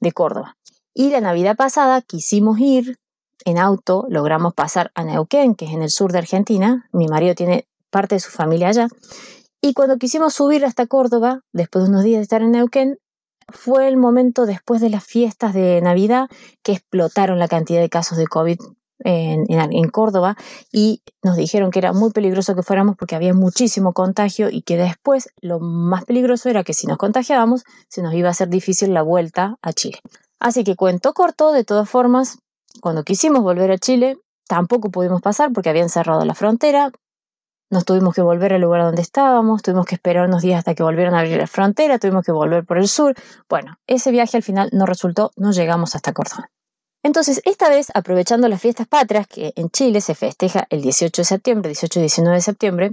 de 0.00 0.12
Córdoba. 0.12 0.56
Y 0.94 1.10
la 1.10 1.20
Navidad 1.20 1.56
pasada 1.56 2.00
quisimos 2.00 2.58
ir 2.58 2.98
en 3.44 3.58
auto, 3.58 4.06
logramos 4.08 4.54
pasar 4.54 4.90
a 4.94 5.04
Neuquén, 5.04 5.54
que 5.54 5.66
es 5.66 5.72
en 5.72 5.82
el 5.82 5.90
sur 5.90 6.10
de 6.10 6.18
Argentina, 6.18 6.88
mi 6.90 7.06
marido 7.06 7.34
tiene 7.34 7.68
parte 7.90 8.16
de 8.16 8.20
su 8.20 8.30
familia 8.30 8.68
allá. 8.68 8.88
Y 9.60 9.74
cuando 9.74 9.98
quisimos 9.98 10.34
subir 10.34 10.64
hasta 10.64 10.86
Córdoba, 10.86 11.40
después 11.52 11.84
de 11.84 11.90
unos 11.90 12.04
días 12.04 12.18
de 12.18 12.22
estar 12.22 12.42
en 12.42 12.52
Neuquén, 12.52 12.98
fue 13.48 13.88
el 13.88 13.96
momento 13.96 14.46
después 14.46 14.80
de 14.80 14.90
las 14.90 15.04
fiestas 15.04 15.54
de 15.54 15.80
Navidad 15.80 16.28
que 16.62 16.72
explotaron 16.72 17.38
la 17.38 17.48
cantidad 17.48 17.80
de 17.80 17.88
casos 17.88 18.18
de 18.18 18.26
COVID 18.26 18.58
en, 19.00 19.46
en, 19.48 19.88
Córdoba 19.90 20.36
y 20.72 21.02
nos 21.22 21.36
dijeron 21.36 21.70
que 21.70 21.78
era 21.78 21.92
muy 21.92 22.10
peligroso 22.10 22.54
que 22.54 22.62
fuéramos 22.62 22.96
porque 22.96 23.14
había 23.14 23.32
muchísimo 23.32 23.92
contagio 23.92 24.50
y 24.50 24.62
que 24.62 24.76
después 24.76 25.28
lo 25.40 25.60
más 25.60 26.04
peligroso 26.04 26.48
era 26.48 26.64
que 26.64 26.74
si 26.74 26.86
nos 26.86 26.98
contagiábamos 26.98 27.64
se 27.88 28.02
nos 28.02 28.12
iba 28.14 28.28
a 28.28 28.32
hacer 28.32 28.48
difícil 28.48 28.92
la 28.92 29.02
vuelta 29.02 29.56
a 29.62 29.72
Chile. 29.72 30.00
Así 30.40 30.64
que 30.64 30.76
cuento 30.76 31.12
corto, 31.14 31.52
de 31.52 31.64
todas 31.64 31.88
formas, 31.88 32.38
cuando 32.80 33.04
quisimos 33.04 33.42
volver 33.42 33.70
a 33.70 33.78
Chile 33.78 34.18
tampoco 34.48 34.90
pudimos 34.90 35.20
pasar 35.20 35.52
porque 35.52 35.68
habían 35.70 35.90
cerrado 35.90 36.24
la 36.24 36.34
frontera, 36.34 36.90
nos 37.70 37.84
tuvimos 37.84 38.14
que 38.14 38.22
volver 38.22 38.52
al 38.52 38.60
lugar 38.60 38.82
donde 38.82 39.02
estábamos, 39.02 39.62
tuvimos 39.62 39.86
que 39.86 39.94
esperar 39.94 40.26
unos 40.26 40.42
días 40.42 40.58
hasta 40.58 40.74
que 40.74 40.82
volvieran 40.82 41.14
a 41.14 41.20
abrir 41.20 41.38
la 41.38 41.46
frontera, 41.46 41.98
tuvimos 41.98 42.24
que 42.24 42.32
volver 42.32 42.64
por 42.64 42.78
el 42.78 42.88
sur. 42.88 43.14
Bueno, 43.48 43.78
ese 43.86 44.10
viaje 44.10 44.36
al 44.36 44.42
final 44.42 44.70
no 44.72 44.86
resultó, 44.86 45.32
no 45.36 45.52
llegamos 45.52 45.94
hasta 45.94 46.12
Córdoba. 46.12 46.50
Entonces, 47.02 47.40
esta 47.44 47.68
vez, 47.68 47.88
aprovechando 47.94 48.48
las 48.48 48.60
fiestas 48.60 48.88
patrias, 48.88 49.26
que 49.26 49.52
en 49.56 49.70
Chile 49.70 50.00
se 50.00 50.14
festeja 50.14 50.66
el 50.70 50.82
18 50.82 51.22
de 51.22 51.26
septiembre, 51.26 51.68
18 51.68 51.98
y 52.00 52.02
19 52.02 52.36
de 52.36 52.42
septiembre, 52.42 52.92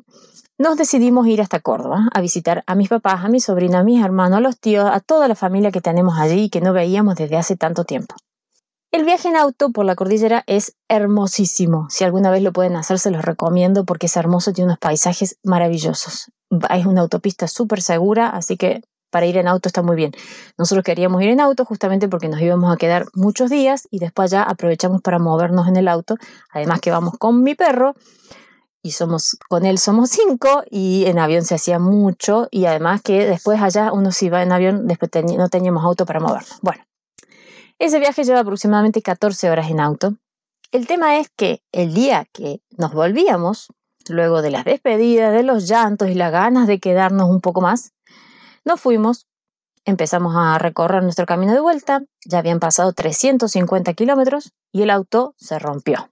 nos 0.57 0.77
decidimos 0.77 1.27
ir 1.27 1.41
hasta 1.41 1.59
Córdoba 1.59 2.07
a 2.13 2.21
visitar 2.21 2.63
a 2.67 2.75
mis 2.75 2.87
papás, 2.87 3.25
a 3.25 3.29
mi 3.29 3.39
sobrina, 3.39 3.79
a 3.79 3.83
mis 3.83 4.03
hermanos, 4.03 4.37
a 4.37 4.41
los 4.41 4.59
tíos, 4.59 4.89
a 4.89 4.99
toda 4.99 5.27
la 5.27 5.35
familia 5.35 5.71
que 5.71 5.81
tenemos 5.81 6.17
allí 6.17 6.43
y 6.43 6.49
que 6.49 6.61
no 6.61 6.71
veíamos 6.71 7.15
desde 7.15 7.35
hace 7.35 7.57
tanto 7.57 7.83
tiempo. 7.83 8.15
El 8.95 9.03
viaje 9.03 9.27
en 9.27 9.35
auto 9.35 9.71
por 9.71 9.83
la 9.83 9.93
cordillera 9.93 10.45
es 10.47 10.77
hermosísimo. 10.87 11.87
Si 11.89 12.05
alguna 12.05 12.31
vez 12.31 12.41
lo 12.41 12.53
pueden 12.53 12.77
hacer, 12.77 12.97
se 12.97 13.11
los 13.11 13.25
recomiendo 13.25 13.83
porque 13.83 14.05
es 14.05 14.15
hermoso, 14.15 14.53
tiene 14.53 14.69
unos 14.69 14.79
paisajes 14.79 15.37
maravillosos. 15.43 16.31
Es 16.69 16.85
una 16.85 17.01
autopista 17.01 17.49
súper 17.49 17.81
segura, 17.81 18.29
así 18.29 18.55
que 18.55 18.83
para 19.09 19.25
ir 19.25 19.35
en 19.35 19.49
auto 19.49 19.67
está 19.67 19.81
muy 19.81 19.97
bien. 19.97 20.13
Nosotros 20.57 20.85
queríamos 20.85 21.21
ir 21.21 21.31
en 21.31 21.41
auto 21.41 21.65
justamente 21.65 22.07
porque 22.07 22.29
nos 22.29 22.39
íbamos 22.39 22.73
a 22.73 22.77
quedar 22.77 23.07
muchos 23.13 23.49
días 23.49 23.85
y 23.91 23.99
después 23.99 24.31
ya 24.31 24.43
aprovechamos 24.43 25.01
para 25.01 25.19
movernos 25.19 25.67
en 25.67 25.75
el 25.75 25.89
auto. 25.89 26.15
Además 26.53 26.79
que 26.79 26.91
vamos 26.91 27.15
con 27.19 27.43
mi 27.43 27.53
perro 27.53 27.95
y 28.81 28.91
somos 28.91 29.35
con 29.49 29.65
él 29.65 29.77
somos 29.77 30.09
cinco 30.09 30.63
y 30.71 31.03
en 31.07 31.19
avión 31.19 31.43
se 31.43 31.55
hacía 31.55 31.79
mucho 31.79 32.47
y 32.49 32.63
además 32.63 33.01
que 33.01 33.25
después 33.25 33.61
allá 33.61 33.91
uno 33.91 34.13
se 34.13 34.27
iba 34.27 34.41
en 34.41 34.53
avión, 34.53 34.87
después 34.87 35.11
no 35.37 35.49
teníamos 35.49 35.83
auto 35.83 36.05
para 36.05 36.21
movernos. 36.21 36.59
Bueno, 36.61 36.81
Ese 37.77 37.99
viaje 37.99 38.23
lleva 38.23 38.39
aproximadamente 38.39 39.01
14 39.01 39.49
horas 39.49 39.69
en 39.69 39.81
auto. 39.81 40.15
El 40.71 40.87
tema 40.87 41.17
es 41.17 41.29
que 41.35 41.61
el 41.73 41.93
día 41.93 42.25
que 42.31 42.61
nos 42.77 42.93
volvíamos, 42.93 43.67
luego 44.07 44.41
de 44.41 44.51
las 44.51 44.63
despedidas, 44.63 45.33
de 45.33 45.43
los 45.43 45.67
llantos 45.67 46.09
y 46.09 46.13
las 46.13 46.31
ganas 46.31 46.67
de 46.67 46.79
quedarnos 46.79 47.29
un 47.29 47.41
poco 47.41 47.59
más, 47.59 47.91
nos 48.63 48.79
fuimos, 48.79 49.27
empezamos 49.83 50.35
a 50.37 50.57
recorrer 50.57 51.03
nuestro 51.03 51.25
camino 51.25 51.53
de 51.53 51.59
vuelta, 51.59 52.03
ya 52.25 52.39
habían 52.39 52.59
pasado 52.59 52.93
350 52.93 53.93
kilómetros 53.93 54.53
y 54.71 54.83
el 54.83 54.89
auto 54.89 55.35
se 55.37 55.59
rompió. 55.59 56.09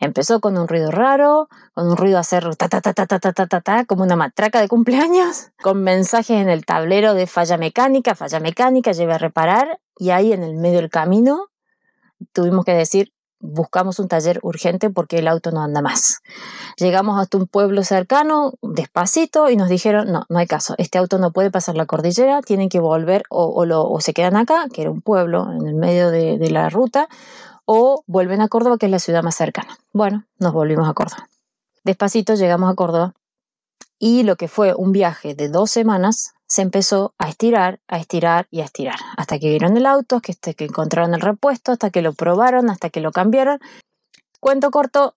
Empezó 0.00 0.40
con 0.40 0.56
un 0.56 0.66
ruido 0.66 0.90
raro, 0.90 1.48
con 1.74 1.88
un 1.88 1.96
ruido 1.96 2.18
hacer 2.18 2.56
ta 2.56 2.68
ta 2.68 2.80
ta 2.80 2.94
ta 2.94 3.06
ta 3.06 3.20
ta 3.20 3.32
ta 3.32 3.46
ta, 3.46 3.60
ta 3.60 3.84
como 3.84 4.02
una 4.02 4.16
matraca 4.16 4.60
de 4.60 4.68
cumpleaños, 4.68 5.50
con 5.62 5.82
mensajes 5.82 6.40
en 6.40 6.48
el 6.48 6.64
tablero 6.64 7.12
de 7.12 7.26
falla 7.26 7.58
mecánica, 7.58 8.14
falla 8.14 8.40
mecánica, 8.40 8.92
lleve 8.92 9.12
a 9.12 9.18
reparar, 9.18 9.78
y 9.98 10.10
ahí 10.10 10.32
en 10.32 10.42
el 10.42 10.54
medio 10.54 10.78
del 10.78 10.90
camino 10.90 11.48
tuvimos 12.32 12.64
que 12.64 12.72
decir, 12.72 13.12
buscamos 13.40 13.98
un 13.98 14.08
taller 14.08 14.38
urgente 14.42 14.90
porque 14.90 15.18
el 15.18 15.28
auto 15.28 15.50
no 15.50 15.62
anda 15.62 15.82
más. 15.82 16.20
Llegamos 16.76 17.20
hasta 17.20 17.38
un 17.38 17.46
pueblo 17.46 17.82
cercano, 17.82 18.52
despacito, 18.62 19.50
y 19.50 19.56
nos 19.56 19.68
dijeron, 19.68 20.12
no, 20.12 20.24
no 20.28 20.38
hay 20.38 20.46
caso, 20.46 20.74
este 20.78 20.98
auto 20.98 21.18
no 21.18 21.32
puede 21.32 21.50
pasar 21.50 21.74
la 21.74 21.86
cordillera, 21.86 22.42
tienen 22.42 22.68
que 22.68 22.80
volver 22.80 23.24
o, 23.30 23.52
o, 23.54 24.00
se 24.00 24.12
quedan 24.14 24.36
acá, 24.36 24.66
que 24.72 24.82
era 24.82 24.90
un 24.90 25.00
pueblo 25.00 25.50
en 25.52 25.66
el 25.66 25.74
medio 25.74 26.10
de, 26.10 26.38
de 26.38 26.50
la 26.50 26.68
ruta, 26.70 27.08
o 27.72 28.02
vuelven 28.08 28.40
a 28.40 28.48
Córdoba, 28.48 28.78
que 28.78 28.86
es 28.86 28.90
la 28.90 28.98
ciudad 28.98 29.22
más 29.22 29.36
cercana. 29.36 29.78
Bueno, 29.92 30.24
nos 30.40 30.52
volvimos 30.52 30.88
a 30.88 30.92
Córdoba. 30.92 31.28
Despacito 31.84 32.34
llegamos 32.34 32.68
a 32.68 32.74
Córdoba 32.74 33.14
y 33.96 34.24
lo 34.24 34.34
que 34.34 34.48
fue 34.48 34.74
un 34.74 34.90
viaje 34.90 35.36
de 35.36 35.48
dos 35.48 35.70
semanas 35.70 36.32
se 36.48 36.62
empezó 36.62 37.14
a 37.16 37.28
estirar, 37.28 37.78
a 37.86 37.98
estirar 37.98 38.48
y 38.50 38.62
a 38.62 38.64
estirar, 38.64 38.96
hasta 39.16 39.38
que 39.38 39.50
vieron 39.50 39.76
el 39.76 39.86
auto, 39.86 40.16
hasta 40.16 40.32
que, 40.32 40.54
que 40.54 40.64
encontraron 40.64 41.14
el 41.14 41.20
repuesto, 41.20 41.70
hasta 41.70 41.90
que 41.90 42.02
lo 42.02 42.12
probaron, 42.12 42.70
hasta 42.70 42.90
que 42.90 43.00
lo 43.00 43.12
cambiaron. 43.12 43.60
Cuento 44.40 44.72
corto, 44.72 45.14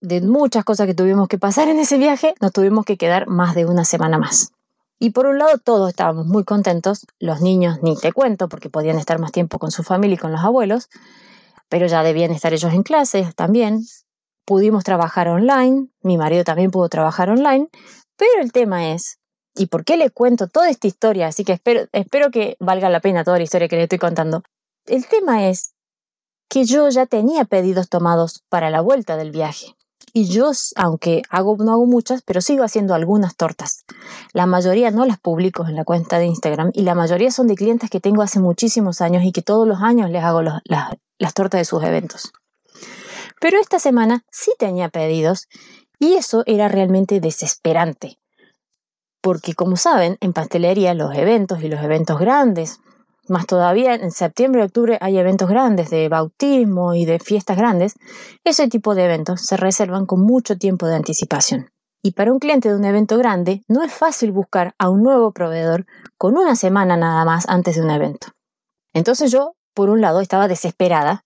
de 0.00 0.22
muchas 0.22 0.64
cosas 0.64 0.86
que 0.86 0.94
tuvimos 0.94 1.28
que 1.28 1.36
pasar 1.36 1.68
en 1.68 1.78
ese 1.78 1.98
viaje, 1.98 2.34
nos 2.40 2.52
tuvimos 2.52 2.86
que 2.86 2.96
quedar 2.96 3.26
más 3.26 3.54
de 3.54 3.66
una 3.66 3.84
semana 3.84 4.16
más. 4.16 4.52
Y 4.98 5.10
por 5.10 5.26
un 5.26 5.38
lado 5.38 5.58
todos 5.58 5.90
estábamos 5.90 6.26
muy 6.26 6.44
contentos, 6.44 7.06
los 7.18 7.42
niños 7.42 7.80
ni 7.82 7.98
te 7.98 8.14
cuento 8.14 8.48
porque 8.48 8.70
podían 8.70 8.98
estar 8.98 9.18
más 9.18 9.30
tiempo 9.30 9.58
con 9.58 9.70
su 9.70 9.82
familia 9.82 10.14
y 10.14 10.18
con 10.18 10.32
los 10.32 10.40
abuelos, 10.40 10.88
pero 11.72 11.86
ya 11.86 12.02
debían 12.02 12.32
estar 12.32 12.52
ellos 12.52 12.70
en 12.74 12.82
clases 12.82 13.34
también. 13.34 13.80
Pudimos 14.44 14.84
trabajar 14.84 15.28
online, 15.28 15.88
mi 16.02 16.18
marido 16.18 16.44
también 16.44 16.70
pudo 16.70 16.90
trabajar 16.90 17.30
online, 17.30 17.68
pero 18.18 18.42
el 18.42 18.52
tema 18.52 18.92
es, 18.92 19.18
¿y 19.54 19.68
por 19.68 19.82
qué 19.82 19.96
le 19.96 20.10
cuento 20.10 20.48
toda 20.48 20.68
esta 20.68 20.86
historia? 20.86 21.28
Así 21.28 21.44
que 21.46 21.52
espero, 21.54 21.86
espero 21.92 22.30
que 22.30 22.58
valga 22.60 22.90
la 22.90 23.00
pena 23.00 23.24
toda 23.24 23.38
la 23.38 23.44
historia 23.44 23.68
que 23.68 23.76
le 23.76 23.84
estoy 23.84 23.98
contando. 23.98 24.42
El 24.84 25.06
tema 25.06 25.48
es 25.48 25.72
que 26.50 26.66
yo 26.66 26.90
ya 26.90 27.06
tenía 27.06 27.46
pedidos 27.46 27.88
tomados 27.88 28.44
para 28.50 28.68
la 28.68 28.82
vuelta 28.82 29.16
del 29.16 29.30
viaje. 29.30 29.74
Y 30.12 30.26
yo, 30.26 30.50
aunque 30.76 31.22
hago, 31.30 31.56
no 31.58 31.72
hago 31.72 31.86
muchas, 31.86 32.22
pero 32.22 32.42
sigo 32.42 32.64
haciendo 32.64 32.94
algunas 32.94 33.34
tortas. 33.34 33.84
La 34.34 34.44
mayoría 34.44 34.90
no 34.90 35.06
las 35.06 35.18
publico 35.18 35.66
en 35.66 35.74
la 35.74 35.84
cuenta 35.84 36.18
de 36.18 36.26
Instagram 36.26 36.70
y 36.74 36.82
la 36.82 36.94
mayoría 36.94 37.30
son 37.30 37.46
de 37.46 37.54
clientes 37.54 37.88
que 37.88 38.00
tengo 38.00 38.20
hace 38.22 38.38
muchísimos 38.38 39.00
años 39.00 39.24
y 39.24 39.32
que 39.32 39.40
todos 39.40 39.66
los 39.66 39.80
años 39.80 40.10
les 40.10 40.22
hago 40.22 40.42
las, 40.42 40.60
las 40.64 41.34
tortas 41.34 41.60
de 41.60 41.64
sus 41.64 41.82
eventos. 41.82 42.32
Pero 43.40 43.58
esta 43.58 43.78
semana 43.78 44.24
sí 44.30 44.52
tenía 44.58 44.90
pedidos 44.90 45.48
y 45.98 46.14
eso 46.14 46.42
era 46.46 46.68
realmente 46.68 47.20
desesperante. 47.20 48.18
Porque 49.22 49.54
como 49.54 49.76
saben, 49.76 50.18
en 50.20 50.32
pastelería 50.32 50.94
los 50.94 51.14
eventos 51.16 51.62
y 51.62 51.68
los 51.68 51.82
eventos 51.82 52.18
grandes, 52.18 52.80
más 53.28 53.46
todavía 53.46 53.94
en 53.94 54.10
septiembre 54.10 54.62
y 54.62 54.64
octubre 54.64 54.98
hay 55.00 55.18
eventos 55.18 55.48
grandes 55.48 55.90
de 55.90 56.08
bautismo 56.08 56.94
y 56.94 57.04
de 57.04 57.18
fiestas 57.18 57.56
grandes, 57.56 57.94
ese 58.44 58.68
tipo 58.68 58.94
de 58.94 59.04
eventos 59.04 59.42
se 59.42 59.56
reservan 59.56 60.06
con 60.06 60.20
mucho 60.22 60.56
tiempo 60.56 60.86
de 60.86 60.96
anticipación. 60.96 61.70
Y 62.02 62.12
para 62.12 62.32
un 62.32 62.40
cliente 62.40 62.68
de 62.68 62.74
un 62.74 62.84
evento 62.84 63.16
grande 63.16 63.62
no 63.68 63.84
es 63.84 63.92
fácil 63.92 64.32
buscar 64.32 64.74
a 64.78 64.90
un 64.90 65.04
nuevo 65.04 65.30
proveedor 65.30 65.86
con 66.18 66.36
una 66.36 66.56
semana 66.56 66.96
nada 66.96 67.24
más 67.24 67.48
antes 67.48 67.76
de 67.76 67.82
un 67.82 67.90
evento. 67.90 68.28
Entonces 68.92 69.30
yo 69.30 69.54
por 69.72 69.88
un 69.88 70.00
lado 70.00 70.20
estaba 70.20 70.48
desesperada 70.48 71.24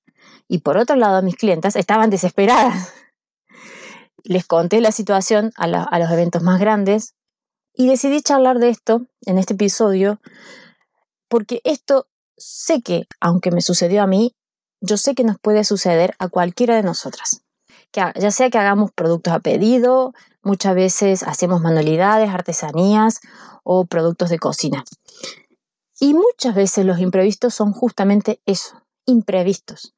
y 0.49 0.59
por 0.59 0.77
otro 0.77 0.97
lado 0.97 1.23
mis 1.23 1.37
clientas 1.37 1.77
estaban 1.77 2.11
desesperadas. 2.11 2.93
Les 4.23 4.47
conté 4.47 4.81
la 4.81 4.93
situación 4.93 5.53
a, 5.57 5.67
los 5.67 6.11
eventos 6.11 6.43
más 6.43 6.61
grandes 6.61 7.15
y 7.73 7.89
decidí 7.89 8.21
charlar 8.21 8.59
de 8.59 8.69
esto 8.69 9.07
en 9.25 9.39
este 9.39 9.55
episodio 9.55 10.21
porque 11.29 11.61
esto 11.65 12.07
sé 12.37 12.83
que, 12.83 13.07
aunque 13.21 13.51
me 13.51 13.63
sucedió 13.63 14.03
a 14.03 14.07
mí, 14.07 14.35
yo 14.81 14.97
sé 14.97 15.15
que 15.15 15.25
nos 15.25 15.39
puede 15.39 15.65
suceder 15.65 16.15
a 16.19 16.29
cualquiera 16.29 16.77
de 16.77 16.83
nosotras. 16.83 17.43
Que, 17.91 18.03
ya 18.19 18.31
sea 18.31 18.51
que 18.51 18.59
hagamos 18.59 18.93
productos 18.93 19.33
a 19.33 19.41
pedido, 19.41 20.13
muchas 20.43 20.75
veces 20.75 21.23
hacemos 21.23 21.61
manualidades, 21.61 22.31
artesanías 22.31 23.21
o 23.65 23.87
productos 23.87 24.31
de 24.31 24.39
cocina. 24.39 24.85
Y 25.99 26.15
muchas 26.15 26.55
veces 26.55 26.85
los 26.85 26.99
imprevistos 27.01 27.55
son 27.55 27.73
justamente 27.73 28.41
eso, 28.45 28.83
imprevistos. 29.07 29.96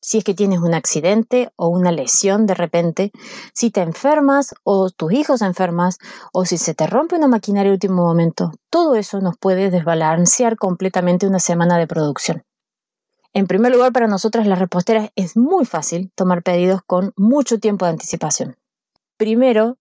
Si 0.00 0.18
es 0.18 0.24
que 0.24 0.34
tienes 0.34 0.60
un 0.60 0.74
accidente 0.74 1.50
o 1.56 1.68
una 1.68 1.90
lesión 1.90 2.46
de 2.46 2.54
repente, 2.54 3.10
si 3.52 3.70
te 3.70 3.80
enfermas 3.80 4.54
o 4.62 4.90
tus 4.90 5.12
hijos 5.12 5.42
enfermas 5.42 5.98
o 6.32 6.44
si 6.44 6.56
se 6.56 6.74
te 6.74 6.86
rompe 6.86 7.16
una 7.16 7.26
maquinaria 7.26 7.68
en 7.68 7.74
último 7.74 8.04
momento, 8.04 8.52
todo 8.70 8.94
eso 8.94 9.20
nos 9.20 9.36
puede 9.36 9.70
desbalancear 9.70 10.56
completamente 10.56 11.26
una 11.26 11.40
semana 11.40 11.78
de 11.78 11.88
producción. 11.88 12.44
En 13.34 13.46
primer 13.46 13.72
lugar, 13.72 13.92
para 13.92 14.06
nosotras 14.06 14.46
las 14.46 14.58
reposteras 14.58 15.10
es 15.16 15.36
muy 15.36 15.64
fácil 15.64 16.10
tomar 16.14 16.42
pedidos 16.42 16.80
con 16.86 17.12
mucho 17.16 17.58
tiempo 17.58 17.84
de 17.84 17.92
anticipación. 17.92 18.56
Primero, 19.16 19.78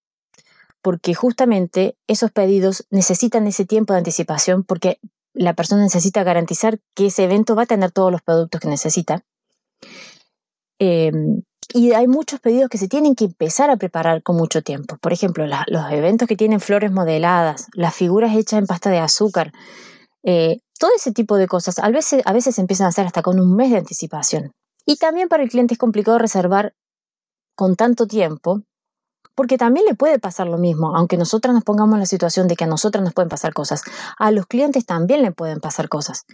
porque 0.81 1.13
justamente 1.13 1.97
esos 2.07 2.31
pedidos 2.31 2.85
necesitan 2.89 3.45
ese 3.47 3.65
tiempo 3.65 3.93
de 3.93 3.99
anticipación 3.99 4.63
porque 4.63 4.99
la 5.33 5.53
persona 5.53 5.83
necesita 5.83 6.23
garantizar 6.23 6.79
que 6.95 7.07
ese 7.07 7.23
evento 7.23 7.55
va 7.55 7.63
a 7.63 7.67
tener 7.67 7.91
todos 7.91 8.11
los 8.11 8.21
productos 8.21 8.59
que 8.59 8.67
necesita. 8.67 9.23
Em, 10.79 11.41
y 11.73 11.91
hay 11.93 12.07
muchos 12.07 12.39
pedidos 12.39 12.69
que 12.69 12.77
se 12.77 12.87
tienen 12.87 13.15
que 13.15 13.25
empezar 13.25 13.69
a 13.69 13.77
preparar 13.77 14.23
con 14.23 14.37
mucho 14.37 14.61
tiempo. 14.61 14.97
Por 14.97 15.13
ejemplo, 15.13 15.45
los 15.45 15.91
eventos 15.91 16.27
que 16.27 16.37
tienen 16.37 16.59
flores 16.59 16.91
modeladas, 16.91 17.67
las 17.73 17.95
figuras 17.95 18.35
hechas 18.35 18.59
en 18.59 18.67
pasta 18.67 18.89
de 18.89 18.99
azúcar, 18.99 19.51
eh, 20.23 20.59
todo 20.79 20.91
ese 20.95 21.11
tipo 21.11 21.37
de 21.37 21.47
cosas. 21.47 21.79
A 21.79 21.89
veces, 21.89 22.21
a 22.25 22.33
veces 22.33 22.55
se 22.55 22.61
empiezan 22.61 22.85
a 22.85 22.89
hacer 22.89 23.05
hasta 23.05 23.21
con 23.21 23.39
un 23.39 23.55
mes 23.55 23.71
de 23.71 23.77
anticipación. 23.77 24.51
Y 24.85 24.95
también 24.97 25.27
para 25.27 25.43
el 25.43 25.49
cliente 25.49 25.73
es 25.73 25.77
complicado 25.77 26.17
reservar 26.17 26.73
con 27.55 27.75
tanto 27.75 28.07
tiempo 28.07 28.61
porque 29.37 29.59
también 29.59 29.85
le 29.85 29.93
puede 29.93 30.17
pasar 30.17 30.47
lo 30.47 30.57
mismo, 30.57 30.97
aunque 30.97 31.15
nosotras 31.15 31.53
nos 31.53 31.63
pongamos 31.63 31.93
en 31.93 31.99
la 31.99 32.05
situación 32.07 32.47
de 32.47 32.55
que 32.55 32.63
a 32.63 32.67
nosotras 32.67 33.03
nos 33.03 33.13
pueden 33.13 33.29
pasar 33.29 33.53
cosas, 33.53 33.83
a 34.17 34.31
los 34.31 34.47
clientes 34.47 34.87
también 34.87 35.21
le 35.21 35.31
pueden 35.31 35.59
pasar 35.59 35.89
cosas. 35.89 36.25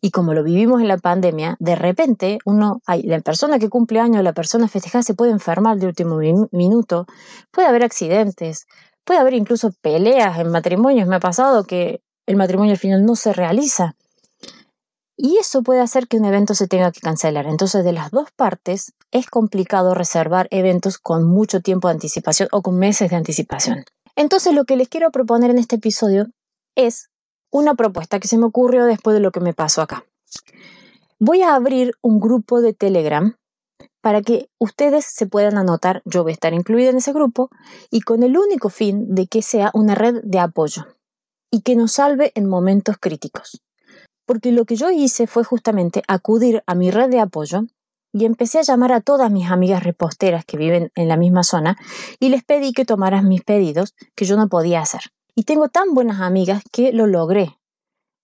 Y 0.00 0.12
como 0.12 0.32
lo 0.32 0.44
vivimos 0.44 0.80
en 0.80 0.86
la 0.86 0.96
pandemia, 0.96 1.56
de 1.58 1.74
repente 1.74 2.38
uno, 2.44 2.80
la 2.86 3.18
persona 3.18 3.58
que 3.58 3.68
cumple 3.68 3.98
años, 3.98 4.22
la 4.22 4.32
persona 4.32 4.68
festejada 4.68 5.02
se 5.02 5.14
puede 5.14 5.32
enfermar 5.32 5.76
de 5.78 5.88
último 5.88 6.18
minuto, 6.52 7.06
puede 7.50 7.66
haber 7.66 7.82
accidentes, 7.82 8.68
puede 9.04 9.18
haber 9.18 9.34
incluso 9.34 9.72
peleas 9.82 10.38
en 10.38 10.52
matrimonios. 10.52 11.08
Me 11.08 11.16
ha 11.16 11.20
pasado 11.20 11.64
que 11.64 12.00
el 12.26 12.36
matrimonio 12.36 12.70
al 12.70 12.78
final 12.78 13.04
no 13.04 13.16
se 13.16 13.32
realiza. 13.32 13.96
Y 15.16 15.36
eso 15.38 15.62
puede 15.62 15.80
hacer 15.80 16.08
que 16.08 16.16
un 16.16 16.24
evento 16.24 16.54
se 16.54 16.68
tenga 16.68 16.90
que 16.90 17.00
cancelar. 17.00 17.46
Entonces, 17.46 17.84
de 17.84 17.92
las 17.92 18.10
dos 18.10 18.30
partes, 18.34 18.94
es 19.10 19.26
complicado 19.28 19.94
reservar 19.94 20.48
eventos 20.50 20.98
con 20.98 21.24
mucho 21.24 21.60
tiempo 21.60 21.88
de 21.88 21.94
anticipación 21.94 22.48
o 22.50 22.62
con 22.62 22.78
meses 22.78 23.10
de 23.10 23.16
anticipación. 23.16 23.84
Entonces, 24.16 24.54
lo 24.54 24.64
que 24.64 24.76
les 24.76 24.88
quiero 24.88 25.10
proponer 25.10 25.50
en 25.50 25.58
este 25.58 25.76
episodio 25.76 26.26
es 26.74 27.10
una 27.50 27.74
propuesta 27.74 28.18
que 28.20 28.28
se 28.28 28.38
me 28.38 28.46
ocurrió 28.46 28.86
después 28.86 29.14
de 29.14 29.20
lo 29.20 29.30
que 29.30 29.40
me 29.40 29.52
pasó 29.52 29.82
acá. 29.82 30.06
Voy 31.18 31.42
a 31.42 31.54
abrir 31.54 31.92
un 32.00 32.18
grupo 32.18 32.60
de 32.60 32.72
Telegram 32.72 33.36
para 34.00 34.22
que 34.22 34.48
ustedes 34.58 35.04
se 35.04 35.26
puedan 35.26 35.58
anotar, 35.58 36.02
yo 36.04 36.22
voy 36.22 36.32
a 36.32 36.34
estar 36.34 36.54
incluida 36.54 36.90
en 36.90 36.96
ese 36.96 37.12
grupo, 37.12 37.50
y 37.90 38.00
con 38.00 38.24
el 38.24 38.36
único 38.36 38.68
fin 38.68 39.14
de 39.14 39.28
que 39.28 39.42
sea 39.42 39.70
una 39.74 39.94
red 39.94 40.20
de 40.24 40.40
apoyo 40.40 40.86
y 41.50 41.60
que 41.60 41.76
nos 41.76 41.92
salve 41.92 42.32
en 42.34 42.48
momentos 42.48 42.96
críticos 42.98 43.62
porque 44.32 44.50
lo 44.50 44.64
que 44.64 44.76
yo 44.76 44.90
hice 44.90 45.26
fue 45.26 45.44
justamente 45.44 46.02
acudir 46.08 46.62
a 46.66 46.74
mi 46.74 46.90
red 46.90 47.10
de 47.10 47.20
apoyo 47.20 47.64
y 48.14 48.24
empecé 48.24 48.60
a 48.60 48.62
llamar 48.62 48.90
a 48.92 49.02
todas 49.02 49.30
mis 49.30 49.50
amigas 49.50 49.82
reposteras 49.82 50.46
que 50.46 50.56
viven 50.56 50.90
en 50.94 51.08
la 51.08 51.18
misma 51.18 51.42
zona 51.42 51.76
y 52.18 52.30
les 52.30 52.42
pedí 52.42 52.72
que 52.72 52.86
tomaran 52.86 53.28
mis 53.28 53.42
pedidos 53.42 53.94
que 54.14 54.24
yo 54.24 54.38
no 54.38 54.48
podía 54.48 54.80
hacer. 54.80 55.02
Y 55.34 55.42
tengo 55.42 55.68
tan 55.68 55.92
buenas 55.92 56.22
amigas 56.22 56.62
que 56.72 56.94
lo 56.94 57.06
logré. 57.06 57.58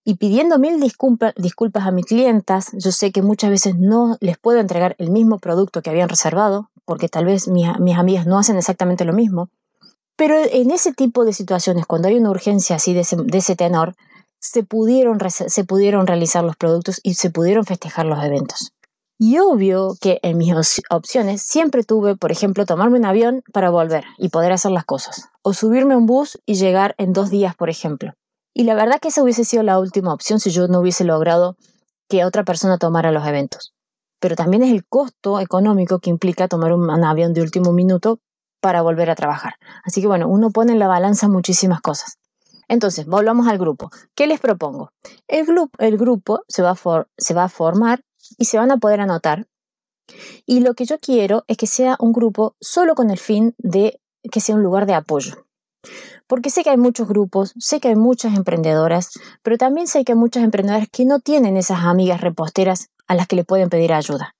Y 0.02 0.14
pidiendo 0.14 0.58
mil 0.58 0.80
disculpas 0.80 1.86
a 1.86 1.90
mis 1.90 2.06
clientas, 2.06 2.70
yo 2.72 2.90
sé 2.90 3.12
que 3.12 3.20
muchas 3.20 3.50
veces 3.50 3.74
no 3.78 4.16
les 4.20 4.38
puedo 4.38 4.60
entregar 4.60 4.96
el 4.96 5.10
mismo 5.10 5.38
producto 5.38 5.82
que 5.82 5.90
habían 5.90 6.08
reservado, 6.08 6.70
porque 6.86 7.10
tal 7.10 7.26
vez 7.26 7.48
mis, 7.48 7.68
amigas 7.68 8.26
no 8.26 8.38
hacen 8.38 8.56
exactamente 8.56 9.04
lo 9.04 9.12
mismo. 9.12 9.50
Pero 10.16 10.36
en 10.38 10.70
ese 10.70 10.94
tipo 10.94 11.26
de 11.26 11.34
situaciones, 11.34 11.84
cuando 11.84 12.08
hay 12.08 12.16
una 12.16 12.30
urgencia 12.30 12.76
así 12.76 12.94
de 12.94 13.00
ese 13.02 13.56
tenor, 13.56 13.94
se 14.40 14.62
pudieron, 14.62 15.18
se 15.30 15.64
pudieron 15.64 16.06
realizar 16.06 16.44
los 16.44 16.56
productos 16.56 17.00
y 17.02 17.14
se 17.14 17.30
pudieron 17.30 17.64
festejar 17.64 18.06
los 18.06 18.22
eventos. 18.22 18.72
Y 19.20 19.38
obvio 19.38 19.96
que 20.00 20.20
en 20.22 20.38
mis 20.38 20.54
opciones 20.90 21.42
siempre 21.42 21.82
tuve, 21.82 22.16
por 22.16 22.30
ejemplo, 22.30 22.66
tomarme 22.66 22.98
un 22.98 23.04
avión 23.04 23.42
para 23.52 23.68
volver 23.68 24.04
y 24.16 24.28
poder 24.28 24.52
hacer 24.52 24.70
las 24.70 24.84
cosas, 24.84 25.28
o 25.42 25.52
subirme 25.54 25.94
a 25.94 25.96
un 25.96 26.06
bus 26.06 26.38
y 26.46 26.54
llegar 26.54 26.94
en 26.98 27.12
dos 27.12 27.28
días, 27.28 27.56
por 27.56 27.68
ejemplo. 27.68 28.12
Y 28.54 28.62
la 28.62 28.74
verdad 28.74 29.00
que 29.00 29.08
esa 29.08 29.22
hubiese 29.22 29.44
sido 29.44 29.64
la 29.64 29.80
última 29.80 30.12
opción 30.12 30.38
si 30.38 30.50
yo 30.50 30.68
no 30.68 30.80
hubiese 30.80 31.02
logrado 31.02 31.56
que 32.08 32.24
otra 32.24 32.44
persona 32.44 32.78
tomara 32.78 33.10
los 33.10 33.26
eventos. 33.26 33.74
Pero 34.20 34.36
también 34.36 34.62
es 34.62 34.70
el 34.70 34.86
costo 34.86 35.40
económico 35.40 35.98
que 35.98 36.10
implica 36.10 36.48
tomar 36.48 36.72
un, 36.72 37.04
avión 37.04 37.34
de 37.34 37.42
último 37.42 37.72
minuto 37.72 38.20
para 38.60 38.82
volver 38.82 39.10
a 39.10 39.16
trabajar. 39.16 39.54
Así 39.84 40.00
que 40.00 40.06
bueno, 40.06 40.28
uno 40.28 40.50
pone 40.50 40.72
en 40.72 40.78
la 40.78 40.88
balanza 40.88 41.28
muchísimas 41.28 41.80
cosas. 41.80 42.17
Entonces, 42.68 43.06
volvamos 43.06 43.48
al 43.48 43.58
grupo. 43.58 43.90
¿Qué 44.14 44.26
les 44.26 44.40
propongo? 44.40 44.92
El, 45.26 45.46
grupo, 45.96 46.42
se 46.48 46.62
va 46.62 46.70
a 46.70 47.48
formar 47.48 48.04
y 48.36 48.44
se 48.44 48.58
van 48.58 48.70
a 48.70 48.76
poder 48.76 49.00
anotar. 49.00 49.46
Y 50.46 50.60
lo 50.60 50.74
que 50.74 50.84
yo 50.84 50.98
quiero 50.98 51.44
es 51.48 51.56
que 51.56 51.66
sea 51.66 51.96
un 51.98 52.12
grupo 52.12 52.54
solo 52.60 52.94
con 52.94 53.10
el 53.10 53.18
fin 53.18 53.54
de 53.58 54.00
que 54.30 54.40
sea 54.40 54.54
un 54.54 54.62
lugar 54.62 54.86
de 54.86 54.94
apoyo. 54.94 55.46
Porque 56.26 56.50
sé 56.50 56.62
que 56.62 56.70
hay 56.70 56.76
muchos 56.76 57.08
grupos, 57.08 57.54
sé 57.58 57.80
que 57.80 57.88
hay 57.88 57.96
muchas 57.96 58.36
emprendedoras, 58.36 59.12
pero 59.42 59.56
también 59.56 59.86
sé 59.86 60.04
que 60.04 60.12
hay 60.12 60.18
muchas 60.18 60.44
emprendedoras 60.44 60.88
que 60.90 61.04
no 61.04 61.20
tienen 61.20 61.56
esas 61.56 61.84
amigas 61.84 62.20
reposteras 62.20 62.90
a 63.06 63.14
las 63.14 63.26
que 63.26 63.36
le 63.36 63.44
pueden 63.44 63.70
pedir 63.70 63.92
ayuda. 63.92 64.34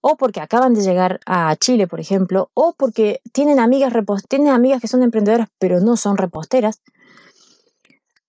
O 0.00 0.16
porque 0.16 0.40
acaban 0.40 0.74
de 0.74 0.82
llegar 0.82 1.20
a 1.26 1.54
Chile, 1.54 1.86
por 1.86 2.00
ejemplo, 2.00 2.50
o 2.54 2.74
porque 2.76 3.20
tienen 3.32 3.60
amigas, 3.60 3.92
tienen 4.28 4.48
amigas 4.48 4.80
que 4.80 4.88
son 4.88 5.04
emprendedoras 5.04 5.48
pero 5.58 5.78
no 5.80 5.96
son 5.96 6.16
reposteras. 6.16 6.80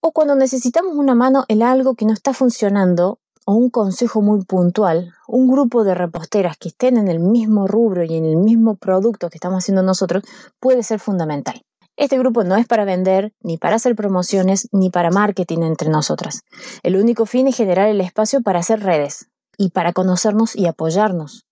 O 0.01 0.11
cuando 0.11 0.35
necesitamos 0.35 0.95
una 0.95 1.13
mano 1.13 1.43
en 1.49 1.61
algo 1.61 1.95
que 1.95 2.05
no 2.05 2.13
está 2.13 2.33
funcionando 2.33 3.19
o 3.45 3.53
un 3.53 3.69
consejo 3.69 4.21
muy 4.21 4.45
puntual, 4.45 5.13
un 5.27 5.51
grupo 5.51 5.83
de 5.83 5.95
reposteras 5.95 6.57
que 6.57 6.69
estén 6.69 6.97
en 6.97 7.07
el 7.09 7.19
mismo 7.19 7.67
rubro 7.67 8.03
y 8.03 8.15
en 8.15 8.25
el 8.25 8.37
mismo 8.37 8.75
producto 8.75 9.29
que 9.29 9.37
estamos 9.37 9.63
haciendo 9.63 9.83
nosotros 9.83 10.23
puede 10.59 10.83
ser 10.83 10.99
fundamental. 10.99 11.61
Este 11.97 12.17
grupo 12.17 12.45
no 12.45 12.55
es 12.55 12.65
para 12.65 12.85
vender, 12.85 13.33
ni 13.41 13.57
para 13.57 13.75
hacer 13.75 13.93
promociones, 13.93 14.69
ni 14.71 14.89
para 14.89 15.11
marketing 15.11 15.63
entre 15.63 15.89
nosotras. 15.89 16.43
El 16.81 16.95
único 16.95 17.25
fin 17.25 17.47
es 17.47 17.57
generar 17.57 17.89
el 17.89 17.99
espacio 17.99 18.41
para 18.41 18.59
hacer 18.59 18.81
redes 18.81 19.27
y 19.57 19.71
para 19.71 19.91
conocernos 19.91 20.55
y 20.55 20.67
apoyarnos. 20.67 21.45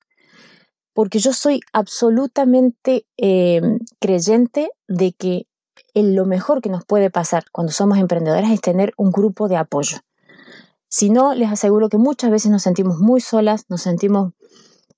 Porque 0.93 1.19
yo 1.19 1.33
soy 1.33 1.59
absolutamente 1.73 3.05
eh, 3.17 3.61
creyente 3.99 4.71
de 4.87 5.11
que 5.11 5.47
lo 5.93 6.25
mejor 6.25 6.61
que 6.61 6.69
nos 6.69 6.85
puede 6.85 7.09
pasar 7.09 7.45
cuando 7.51 7.71
somos 7.71 7.97
emprendedoras 7.97 8.51
es 8.51 8.61
tener 8.61 8.93
un 8.97 9.11
grupo 9.11 9.47
de 9.47 9.57
apoyo. 9.57 9.97
Si 10.89 11.09
no, 11.09 11.33
les 11.33 11.51
aseguro 11.51 11.89
que 11.89 11.97
muchas 11.97 12.31
veces 12.31 12.51
nos 12.51 12.63
sentimos 12.63 12.99
muy 12.99 13.19
solas, 13.19 13.65
nos 13.69 13.81
sentimos 13.81 14.33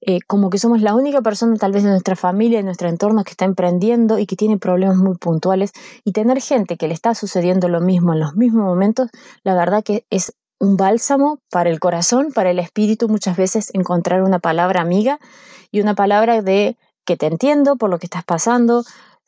eh, 0.02 0.20
como 0.28 0.50
que 0.50 0.60
somos 0.60 0.82
la 0.82 0.96
única 0.96 1.22
persona 1.22 1.58
tal 1.58 1.72
vez 1.72 1.84
de 1.84 1.90
nuestra 1.90 2.16
familia, 2.16 2.60
de 2.60 2.64
nuestro 2.64 2.88
entorno 2.88 3.24
que 3.24 3.32
está 3.32 3.46
emprendiendo 3.46 4.18
y 4.18 4.26
que 4.26 4.36
tiene 4.36 4.58
problemas 4.58 4.98
muy 4.98 5.18
puntuales. 5.18 5.72
Y 6.04 6.12
tener 6.12 6.42
gente 6.42 6.78
que 6.78 6.88
le 6.88 6.94
está 6.94 7.16
sucediendo 7.16 7.68
lo 7.68 7.82
mismo 7.82 8.14
en 8.14 8.20
los 8.20 8.36
mismos 8.36 8.64
momentos, 8.64 9.10
la 9.44 9.56
verdad 9.56 9.84
que 9.84 10.06
es 10.10 10.34
un 10.60 10.78
bálsamo 10.78 11.40
para 11.50 11.70
el 11.70 11.80
corazón, 11.80 12.32
para 12.34 12.52
el 12.52 12.60
espíritu, 12.60 13.08
muchas 13.08 13.38
veces 13.38 13.72
encontrar 13.74 14.24
una 14.24 14.40
palabra 14.40 14.82
amiga 14.82 15.20
y 15.72 15.82
una 15.82 15.96
palabra 15.96 16.42
de 16.42 16.78
que 17.06 17.18
te 17.18 17.26
entiendo 17.26 17.76
por 17.76 17.90
lo 17.90 17.98
que 17.98 18.06
estás 18.06 18.24
pasando, 18.24 18.84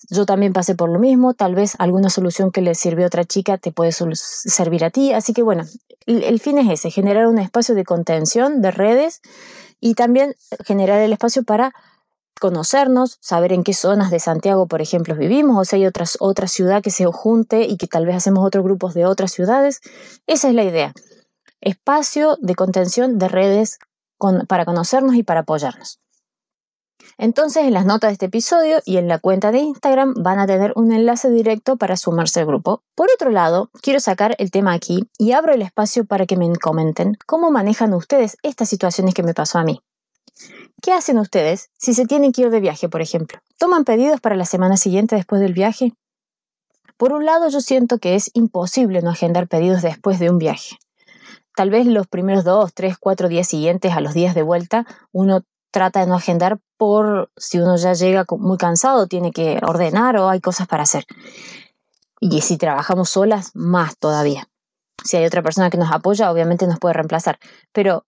yo 0.10 0.26
también 0.26 0.54
pasé 0.54 0.76
por 0.76 0.90
lo 0.90 1.00
mismo, 1.00 1.34
tal 1.34 1.56
vez 1.56 1.76
alguna 1.78 2.10
solución 2.10 2.52
que 2.52 2.62
le 2.62 2.76
sirvió 2.76 3.06
a 3.06 3.08
otra 3.08 3.26
chica 3.26 3.58
te 3.58 3.72
puede 3.72 3.92
servir 3.92 4.84
a 4.84 4.90
ti. 4.90 5.14
Así 5.14 5.34
que 5.34 5.44
bueno, 5.44 5.64
el, 6.06 6.40
fin 6.40 6.58
es 6.58 6.70
ese, 6.70 6.92
generar 6.92 7.28
un 7.28 7.38
espacio 7.38 7.76
de 7.76 7.84
contención 7.84 8.62
de 8.62 8.72
redes 8.72 9.22
y 9.80 9.94
también 9.94 10.36
generar 10.66 11.00
el 11.02 11.14
espacio 11.14 11.44
para 11.44 11.74
conocernos, 12.40 13.18
saber 13.22 13.54
en 13.54 13.64
qué 13.64 13.74
zonas 13.74 14.10
de 14.10 14.20
Santiago, 14.20 14.68
por 14.68 14.82
ejemplo, 14.82 15.16
vivimos, 15.16 15.60
o 15.60 15.64
si 15.64 15.76
hay 15.76 15.86
otras, 15.86 16.18
otra 16.20 16.48
ciudad 16.48 16.82
que 16.82 16.90
se 16.90 17.06
junte 17.06 17.66
y 17.66 17.78
que 17.78 17.86
tal 17.86 18.08
vez 18.08 18.16
hacemos 18.16 18.44
otros 18.44 18.64
grupos 18.64 18.96
de 18.96 19.06
otras 19.06 19.32
ciudades. 19.32 19.82
Esa 20.26 20.50
es 20.50 20.56
la 20.56 20.64
idea. 20.64 20.94
Espacio 21.62 22.38
de 22.42 22.56
contención 22.56 23.20
de 23.20 23.28
redes 23.28 23.78
para 24.48 24.66
conocernos 24.66 25.16
y 25.16 25.24
para 25.24 25.42
apoyarnos. 25.42 26.01
Entonces, 27.18 27.66
en 27.66 27.74
las 27.74 27.86
notas 27.86 28.10
de 28.10 28.14
este 28.14 28.26
episodio 28.28 28.80
y 28.86 28.98
en 28.98 29.08
la 29.08 29.20
cuenta 29.20 29.52
de 29.52 29.60
Instagram 29.60 30.14
van 30.16 30.40
a 30.40 30.48
tener 30.48 30.74
un 30.76 30.92
enlace 30.92 31.30
directo 31.30 31.78
para 31.78 31.98
sumarse 31.98 32.40
al 32.40 32.46
grupo. 32.46 32.84
Por 32.96 33.10
otro 33.14 33.30
lado, 33.30 33.70
quiero 33.82 34.00
sacar 34.00 34.36
el 34.40 34.52
tema 34.52 34.74
aquí 34.74 35.10
y 35.18 35.34
abro 35.34 35.54
el 35.54 35.62
espacio 35.62 36.06
para 36.06 36.26
que 36.26 36.38
me 36.38 36.52
comenten 36.58 37.18
cómo 37.26 37.52
manejan 37.52 37.94
ustedes 37.94 38.38
estas 38.44 38.70
situaciones 38.70 39.14
que 39.14 39.24
me 39.24 39.34
pasó 39.34 39.60
a 39.60 39.64
mí. 39.64 39.82
¿Qué 40.82 40.94
hacen 40.94 41.20
ustedes 41.20 41.70
si 41.78 41.94
se 41.94 42.06
tienen 42.06 42.32
que 42.32 42.42
ir 42.44 42.50
de 42.50 42.60
viaje, 42.60 42.90
por 42.90 43.02
ejemplo? 43.02 43.40
¿Toman 43.58 43.86
pedidos 43.86 44.20
para 44.20 44.36
la 44.36 44.46
semana 44.46 44.78
siguiente 44.78 45.16
después 45.16 45.42
del 45.42 45.54
viaje? 45.54 45.94
Por 46.98 47.14
un 47.14 47.26
lado, 47.26 47.50
yo 47.50 47.62
siento 47.62 47.98
que 47.98 48.16
es 48.16 48.32
imposible 48.34 49.02
no 49.02 49.12
agendar 49.12 49.48
pedidos 49.48 49.82
después 49.82 50.20
de 50.20 50.30
un 50.30 50.38
viaje. 50.38 50.78
Tal 51.56 51.70
vez 51.70 51.86
los 51.86 52.08
primeros 52.08 52.44
dos, 52.44 52.74
tres, 52.74 52.98
cuatro 52.98 53.28
días 53.28 53.48
siguientes 53.48 53.94
a 53.94 54.02
los 54.02 54.14
días 54.14 54.36
de 54.36 54.42
vuelta, 54.42 54.86
uno 55.12 55.42
trata 55.72 56.02
de 56.02 56.08
no 56.08 56.16
agendar 56.16 56.60
por 56.78 57.32
si 57.38 57.60
uno 57.60 57.78
ya 57.78 57.94
llega 57.94 58.26
muy 58.38 58.58
cansado, 58.58 59.08
tiene 59.08 59.32
que 59.32 59.60
ordenar 59.66 60.18
o 60.18 60.30
hay 60.30 60.42
cosas 60.42 60.68
para 60.68 60.84
hacer. 60.84 61.06
Y 62.20 62.42
si 62.42 62.58
trabajamos 62.58 63.10
solas, 63.10 63.52
más 63.56 63.98
todavía. 63.98 64.48
Si 65.04 65.18
hay 65.18 65.26
otra 65.26 65.42
persona 65.42 65.70
que 65.70 65.78
nos 65.78 65.92
apoya, 65.92 66.32
obviamente 66.32 66.68
nos 66.68 66.80
puede 66.80 66.94
reemplazar. 66.94 67.40
Pero, 67.72 68.06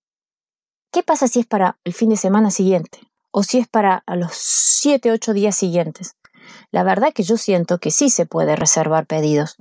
¿qué 0.92 1.02
pasa 1.02 1.28
si 1.28 1.40
es 1.40 1.48
para 1.48 1.80
el 1.84 1.94
fin 1.94 2.10
de 2.10 2.18
semana 2.18 2.52
siguiente? 2.52 3.00
O 3.32 3.42
si 3.42 3.58
es 3.58 3.68
para 3.68 4.04
los 4.08 4.34
7, 4.34 5.12
8 5.12 5.34
días 5.34 5.56
siguientes. 5.56 6.16
La 6.70 6.84
verdad 6.84 7.14
que 7.14 7.24
yo 7.24 7.38
siento 7.38 7.80
que 7.80 7.90
sí 7.90 8.10
se 8.10 8.28
puede 8.28 8.56
reservar 8.56 9.08
pedidos. 9.08 9.58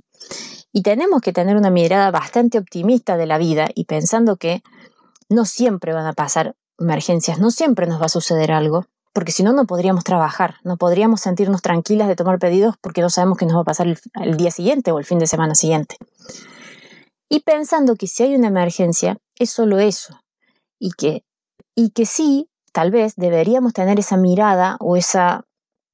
Y 0.71 0.83
tenemos 0.83 1.21
que 1.21 1.33
tener 1.33 1.55
una 1.55 1.71
mirada 1.71 2.11
bastante 2.11 2.59
optimista 2.59 3.17
de 3.17 3.25
la 3.25 3.37
vida 3.37 3.69
y 3.73 3.85
pensando 3.85 4.37
que 4.37 4.61
no 5.29 5.45
siempre 5.45 5.93
van 5.93 6.05
a 6.05 6.13
pasar 6.13 6.55
emergencias, 6.79 7.39
no 7.39 7.51
siempre 7.51 7.87
nos 7.87 8.01
va 8.01 8.05
a 8.05 8.09
suceder 8.09 8.51
algo, 8.51 8.85
porque 9.13 9.31
si 9.31 9.43
no, 9.43 9.53
no 9.53 9.65
podríamos 9.65 10.03
trabajar, 10.03 10.55
no 10.63 10.77
podríamos 10.77 11.21
sentirnos 11.21 11.61
tranquilas 11.61 12.07
de 12.07 12.15
tomar 12.15 12.39
pedidos 12.39 12.75
porque 12.81 13.01
no 13.01 13.09
sabemos 13.09 13.37
qué 13.37 13.45
nos 13.45 13.55
va 13.55 13.61
a 13.61 13.65
pasar 13.65 13.87
el, 13.87 14.37
día 14.37 14.49
siguiente 14.49 14.91
o 14.91 14.97
el 14.97 15.05
fin 15.05 15.19
de 15.19 15.27
semana 15.27 15.53
siguiente. 15.53 15.97
Y 17.29 17.41
pensando 17.41 17.95
que 17.95 18.07
si 18.07 18.23
hay 18.23 18.35
una 18.35 18.47
emergencia, 18.47 19.17
es 19.37 19.51
solo 19.51 19.79
eso, 19.79 20.19
y 20.79 20.91
que, 20.91 21.23
y 21.75 21.91
que 21.91 22.05
sí, 22.05 22.49
tal 22.71 22.91
vez 22.91 23.13
deberíamos 23.15 23.73
tener 23.73 23.99
esa 23.99 24.17
mirada 24.17 24.77
o 24.79 24.97
esa 24.97 25.45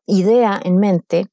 idea 0.05 0.59
en 0.63 0.77
mente, 0.77 1.27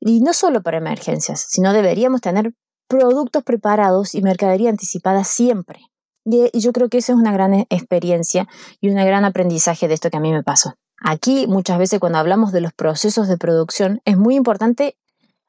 y 0.00 0.20
no 0.20 0.32
solo 0.32 0.62
para 0.62 0.78
emergencias, 0.78 1.46
sino 1.48 1.72
deberíamos 1.72 2.20
tener 2.20 2.54
productos 2.88 3.42
preparados 3.42 4.14
y 4.14 4.22
mercadería 4.22 4.70
anticipada 4.70 5.24
siempre. 5.24 5.80
Y, 6.24 6.50
yo 6.58 6.72
creo 6.72 6.88
que 6.88 6.98
esa 6.98 7.12
es 7.12 7.18
una 7.18 7.32
gran 7.32 7.54
e, 7.54 7.66
experiencia 7.70 8.48
y 8.80 8.88
un 8.88 8.96
gran 8.96 9.24
aprendizaje 9.24 9.88
de 9.88 9.94
esto 9.94 10.10
que 10.10 10.16
a 10.16 10.20
mí 10.20 10.32
me 10.32 10.42
pasó. 10.42 10.74
Aquí 11.04 11.46
muchas 11.48 11.78
veces 11.78 11.98
cuando 11.98 12.18
hablamos 12.18 12.52
de 12.52 12.60
los 12.60 12.72
procesos 12.72 13.26
de 13.28 13.36
producción 13.36 14.00
es 14.04 14.16
muy 14.16 14.36
importante 14.36 14.96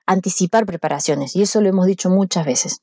anticipar 0.06 0.66
preparaciones 0.66 1.36
y 1.36 1.44
eso 1.44 1.62
lo 1.62 1.70
hemos 1.70 1.86
dicho 1.86 2.10
muchas 2.10 2.46
veces. 2.46 2.82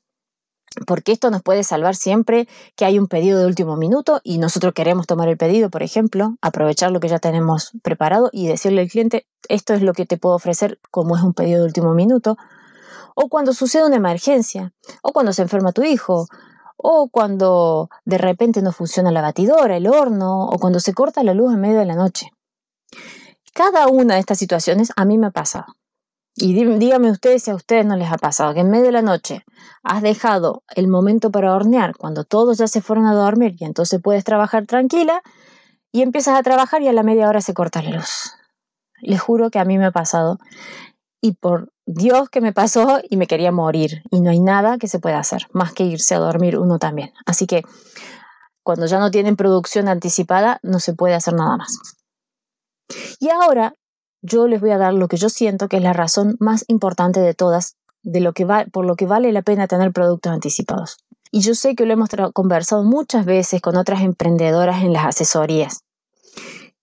Porque 0.87 1.11
esto 1.11 1.29
nos 1.31 1.41
puede 1.41 1.65
salvar 1.65 1.97
siempre 1.97 2.47
que 2.77 2.85
hay 2.85 2.97
un 2.97 3.07
pedido 3.07 3.39
de 3.39 3.45
último 3.45 3.75
minuto 3.75 4.21
y 4.23 4.37
nosotros 4.37 4.73
queremos 4.73 5.05
tomar 5.05 5.27
el 5.27 5.35
pedido, 5.35 5.69
por 5.69 5.83
ejemplo, 5.83 6.37
aprovechar 6.41 6.91
lo 6.91 7.01
que 7.01 7.09
ya 7.09 7.19
tenemos 7.19 7.71
preparado 7.83 8.29
y 8.31 8.47
decirle 8.47 8.81
al 8.81 8.87
cliente, 8.87 9.27
esto 9.49 9.73
es 9.73 9.81
lo 9.81 9.91
que 9.91 10.05
te 10.05 10.15
puedo 10.15 10.35
ofrecer 10.35 10.79
como 10.89 11.17
es 11.17 11.23
un 11.23 11.33
pedido 11.33 11.59
de 11.59 11.65
último 11.65 11.93
minuto. 11.93 12.37
O 13.15 13.27
cuando 13.27 13.51
sucede 13.51 13.85
una 13.85 13.97
emergencia, 13.97 14.71
o 15.01 15.11
cuando 15.11 15.33
se 15.33 15.41
enferma 15.41 15.73
tu 15.73 15.83
hijo, 15.83 16.27
o 16.83 17.09
cuando 17.09 17.89
de 18.05 18.17
repente 18.17 18.61
no 18.61 18.71
funciona 18.71 19.11
la 19.11 19.21
batidora, 19.21 19.77
el 19.77 19.87
horno, 19.87 20.45
o 20.45 20.57
cuando 20.57 20.79
se 20.79 20.93
corta 20.93 21.23
la 21.23 21.33
luz 21.33 21.53
en 21.53 21.61
medio 21.61 21.79
de 21.79 21.85
la 21.85 21.95
noche. 21.95 22.31
Cada 23.53 23.87
una 23.87 24.15
de 24.15 24.19
estas 24.19 24.39
situaciones 24.39 24.91
a 24.95 25.05
mí 25.05 25.17
me 25.17 25.27
ha 25.27 25.31
pasado. 25.31 25.75
Y 26.33 26.53
díganme 26.53 27.11
ustedes 27.11 27.43
si 27.43 27.51
a 27.51 27.55
ustedes 27.55 27.85
no 27.85 27.97
les 27.97 28.11
ha 28.11 28.17
pasado 28.17 28.53
que 28.53 28.61
en 28.61 28.69
medio 28.69 28.85
de 28.85 28.93
la 28.93 29.01
noche 29.01 29.43
has 29.83 30.01
dejado 30.01 30.63
el 30.75 30.87
momento 30.87 31.29
para 31.29 31.53
hornear 31.53 31.95
cuando 31.97 32.23
todos 32.23 32.57
ya 32.57 32.67
se 32.67 32.81
fueron 32.81 33.05
a 33.05 33.13
dormir 33.13 33.55
y 33.59 33.65
entonces 33.65 33.99
puedes 34.01 34.23
trabajar 34.23 34.65
tranquila 34.65 35.21
y 35.91 36.01
empiezas 36.01 36.39
a 36.39 36.43
trabajar 36.43 36.81
y 36.81 36.87
a 36.87 36.93
la 36.93 37.03
media 37.03 37.27
hora 37.27 37.41
se 37.41 37.53
corta 37.53 37.81
la 37.81 37.91
luz. 37.91 38.31
Les 39.01 39.19
juro 39.19 39.49
que 39.49 39.59
a 39.59 39.65
mí 39.65 39.77
me 39.77 39.87
ha 39.87 39.91
pasado 39.91 40.39
y 41.21 41.33
por 41.33 41.71
Dios 41.85 42.29
que 42.29 42.41
me 42.41 42.51
pasó 42.51 42.99
y 43.07 43.15
me 43.15 43.27
quería 43.27 43.51
morir 43.51 44.01
y 44.09 44.21
no 44.21 44.31
hay 44.31 44.39
nada 44.39 44.77
que 44.77 44.87
se 44.87 44.99
pueda 44.99 45.19
hacer 45.19 45.47
más 45.53 45.71
que 45.71 45.83
irse 45.83 46.15
a 46.15 46.19
dormir 46.19 46.57
uno 46.57 46.79
también. 46.79 47.13
Así 47.25 47.45
que 47.45 47.63
cuando 48.63 48.87
ya 48.87 48.99
no 48.99 49.11
tienen 49.11 49.35
producción 49.35 49.87
anticipada 49.87 50.59
no 50.63 50.79
se 50.79 50.93
puede 50.93 51.13
hacer 51.13 51.35
nada 51.35 51.57
más. 51.57 51.77
Y 53.19 53.29
ahora 53.29 53.75
yo 54.21 54.47
les 54.47 54.59
voy 54.59 54.71
a 54.71 54.77
dar 54.77 54.93
lo 54.93 55.07
que 55.07 55.17
yo 55.17 55.29
siento 55.29 55.67
que 55.67 55.77
es 55.77 55.83
la 55.83 55.93
razón 55.93 56.35
más 56.39 56.65
importante 56.67 57.19
de 57.19 57.33
todas 57.33 57.75
de 58.03 58.19
lo 58.19 58.33
que 58.33 58.45
va, 58.45 58.65
por 58.65 58.85
lo 58.85 58.95
que 58.95 59.05
vale 59.05 59.31
la 59.31 59.43
pena 59.43 59.67
tener 59.67 59.91
productos 59.91 60.31
anticipados. 60.31 60.97
y 61.33 61.41
yo 61.41 61.55
sé 61.55 61.75
que 61.75 61.85
lo 61.85 61.93
hemos 61.93 62.09
conversado 62.33 62.83
muchas 62.83 63.25
veces 63.25 63.61
con 63.61 63.77
otras 63.77 64.01
emprendedoras 64.01 64.83
en 64.83 64.91
las 64.91 65.05
asesorías. 65.05 65.83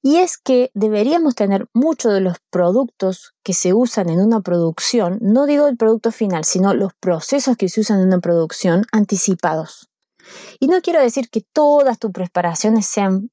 Y 0.02 0.18
es 0.18 0.38
que 0.38 0.70
deberíamos 0.74 1.34
tener 1.34 1.66
muchos 1.74 2.12
de 2.12 2.20
los 2.20 2.36
productos 2.50 3.34
que 3.42 3.52
se 3.52 3.74
usan 3.74 4.08
en 4.08 4.20
una 4.20 4.40
producción, 4.40 5.18
no 5.20 5.46
digo 5.46 5.66
el 5.66 5.76
producto 5.76 6.12
final, 6.12 6.44
sino 6.44 6.72
los 6.72 6.92
procesos 7.00 7.56
que 7.56 7.68
se 7.68 7.80
usan 7.80 8.00
en 8.00 8.06
una 8.06 8.20
producción 8.20 8.84
anticipados. 8.92 9.88
Y 10.60 10.68
no 10.68 10.80
quiero 10.82 11.00
decir 11.00 11.30
que 11.30 11.42
todas 11.52 11.98
tus 11.98 12.12
preparaciones 12.12 12.86
sean 12.86 13.30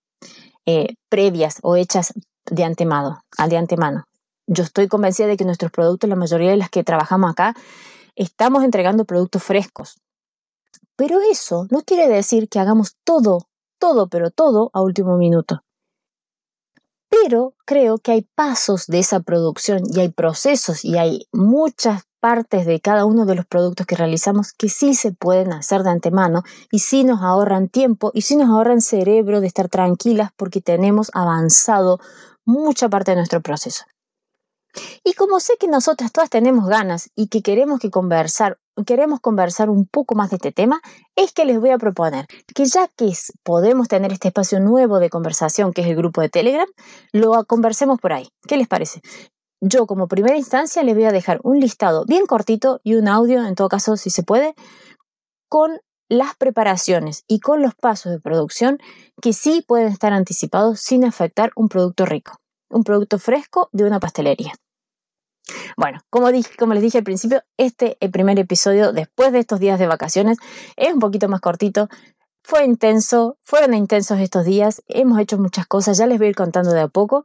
eh, 0.66 0.96
previas 1.10 1.60
o 1.62 1.76
hechas 1.76 2.14
de 2.50 2.64
antemano, 2.64 3.24
de 3.48 3.58
antemano. 3.58 4.06
Yo 4.48 4.64
estoy 4.64 4.88
convencida 4.88 5.28
de 5.28 5.38
que 5.38 5.46
nuestros 5.46 5.72
productos, 5.72 6.10
la 6.10 6.16
mayoría 6.16 6.52
de 6.52 6.58
las 6.58 6.70
que 6.70 6.84
trabajamos 6.84 7.32
acá, 7.32 7.56
estamos 8.16 8.64
entregando 8.64 9.06
productos 9.06 9.44
frescos. 9.44 10.00
Pero 10.96 11.20
eso 11.20 11.68
no 11.70 11.82
quiere 11.82 12.08
decir 12.08 12.48
que 12.48 12.60
hagamos 12.60 12.96
todo, 13.04 13.48
todo, 13.80 14.08
pero 14.08 14.32
todo 14.32 14.70
a 14.74 14.82
último 14.82 15.18
minuto. 15.18 15.65
Pero 17.10 17.54
creo 17.66 17.98
que 17.98 18.12
hay 18.12 18.28
pasos 18.36 18.88
de 18.88 19.00
esa 19.00 19.20
producción 19.20 19.84
y 19.92 20.00
hay 20.00 20.10
procesos 20.10 20.84
y 20.84 20.98
hay 20.98 21.28
muchas 21.32 22.04
partes 22.20 22.66
de 22.66 22.82
cada 22.82 23.06
uno 23.06 23.26
de 23.26 23.36
los 23.36 23.46
productos 23.46 23.86
que 23.86 23.96
realizamos 23.96 24.52
que 24.52 24.70
sí 24.70 24.96
se 24.96 25.12
pueden 25.12 25.54
hacer 25.54 25.84
de 25.84 25.92
antemano 25.92 26.44
y 26.72 26.80
sí 26.80 27.04
nos 27.04 27.22
ahorran 27.22 27.70
tiempo 27.70 28.12
y 28.14 28.22
sí 28.22 28.36
nos 28.36 28.50
ahorran 28.50 28.82
cerebro 28.82 29.42
de 29.42 29.48
estar 29.48 29.70
tranquilas 29.70 30.32
porque 30.36 30.62
tenemos 30.62 31.12
avanzado 31.14 32.00
mucha 32.46 32.90
parte 32.90 33.12
de 33.12 33.18
nuestro 33.18 33.42
proceso. 33.42 33.86
Y 35.04 35.14
como 35.14 35.40
sé 35.40 35.54
que 35.60 35.68
nosotras 35.68 36.12
todas 36.12 36.30
tenemos 36.30 36.68
ganas 36.68 37.10
y 37.16 37.28
que 37.28 37.42
queremos 37.42 37.80
que 37.80 37.90
conversar, 37.90 38.58
queremos 38.86 39.20
conversar 39.20 39.70
un 39.70 39.86
poco 39.88 40.16
más 40.16 40.30
de 40.30 40.38
este 40.38 40.52
tema, 40.52 40.82
es 41.16 41.32
que 41.32 41.46
les 41.46 41.60
voy 41.60 41.70
a 41.70 41.78
proponer 41.78 42.28
que 42.54 42.66
ya 42.66 42.88
que 42.88 43.12
podemos 43.44 43.88
tener 43.88 44.12
este 44.12 44.30
espacio 44.30 44.60
nuevo 44.60 45.00
de 45.00 45.10
conversación, 45.10 45.74
que 45.74 45.82
es 45.82 45.88
el 45.88 45.96
grupo 45.96 46.22
de 46.22 46.30
Telegram, 46.30 46.68
lo 47.12 47.46
conversemos 47.46 48.00
por 48.00 48.14
ahí. 48.14 48.30
¿Qué 48.48 48.58
les 48.58 48.68
parece? 48.68 49.02
Yo 49.62 49.88
como 49.88 50.08
primera 50.08 50.38
instancia 50.38 50.84
les 50.84 50.96
voy 50.96 51.06
a 51.06 51.12
dejar 51.12 51.40
un 51.44 51.60
listado 51.60 52.06
bien 52.06 52.26
cortito 52.26 52.82
y 52.84 52.96
un 52.96 53.08
audio, 53.08 53.46
en 53.46 53.56
todo 53.56 53.70
caso 53.70 53.98
si 53.98 54.10
se 54.10 54.24
puede, 54.24 54.54
con 55.50 55.80
las 56.10 56.36
preparaciones 56.36 57.24
y 57.28 57.40
con 57.40 57.62
los 57.62 57.74
pasos 57.76 58.12
de 58.12 58.20
producción 58.20 58.80
que 59.22 59.34
sí 59.34 59.64
pueden 59.68 59.88
estar 59.88 60.14
anticipados 60.14 60.80
sin 60.82 61.04
afectar 61.06 61.52
un 61.56 61.70
producto 61.70 62.06
rico, 62.06 62.40
un 62.70 62.84
producto 62.84 63.18
fresco 63.18 63.70
de 63.72 63.86
una 63.86 64.00
pastelería. 64.00 64.54
Bueno, 65.78 66.00
como, 66.10 66.32
dije, 66.32 66.50
les 66.74 66.82
dije 66.82 66.98
al 67.00 67.04
principio, 67.04 67.42
este 67.58 67.98
el 68.00 68.12
primer 68.12 68.40
episodio 68.40 68.94
después 68.94 69.32
de 69.32 69.40
estos 69.40 69.60
días 69.60 69.80
de 69.80 69.88
vacaciones 69.88 70.38
es 70.76 70.94
un 70.94 71.00
poquito 71.00 71.28
más 71.28 71.42
cortito. 71.42 71.90
Fue 72.48 72.64
intenso, 72.64 73.40
fueron 73.42 73.74
intensos 73.74 74.20
estos 74.20 74.46
días, 74.46 74.84
hemos 74.88 75.20
hecho 75.20 75.40
muchas 75.40 75.66
cosas, 75.66 75.98
ya 75.98 76.06
les 76.06 76.20
voy 76.20 76.28
a 76.28 76.30
ir 76.30 76.36
contando 76.36 76.74
de 76.74 76.82
a 76.82 76.88
poco, 76.88 77.24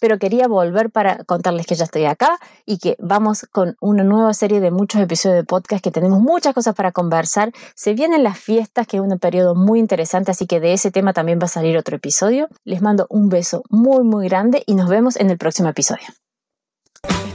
pero 0.00 0.18
quería 0.18 0.48
volver 0.48 0.90
para 0.90 1.24
contarles 1.24 1.66
que 1.66 1.74
ya 1.74 1.84
estoy 1.84 2.06
acá 2.06 2.38
y 2.64 2.78
que 2.78 2.96
vamos 2.98 3.46
con 3.52 3.76
una 3.82 4.02
nueva 4.02 4.32
serie 4.32 4.60
de 4.60 4.70
muchos 4.70 5.02
episodios 5.02 5.36
de 5.36 5.44
podcast 5.44 5.84
que 5.84 5.90
tenemos 5.90 6.20
muchas 6.20 6.54
cosas 6.54 6.74
para 6.74 6.90
conversar. 6.90 7.52
Se 7.74 7.92
vienen 7.92 8.22
las 8.22 8.38
fiestas, 8.38 8.86
que 8.86 8.96
es 8.96 9.02
un 9.02 9.18
periodo 9.18 9.54
muy 9.54 9.78
interesante, 9.78 10.30
así 10.30 10.46
que 10.46 10.58
de 10.58 10.72
ese 10.72 10.90
tema 10.90 11.12
también 11.12 11.38
va 11.38 11.44
a 11.44 11.48
salir 11.48 11.76
otro 11.76 11.96
episodio. 11.96 12.48
Les 12.64 12.80
mando 12.80 13.06
un 13.10 13.28
beso 13.28 13.64
muy, 13.68 14.04
muy 14.04 14.26
grande 14.26 14.62
y 14.64 14.74
nos 14.74 14.88
vemos 14.88 15.16
en 15.16 15.28
el 15.28 15.36
próximo 15.36 15.68
episodio. 15.68 16.06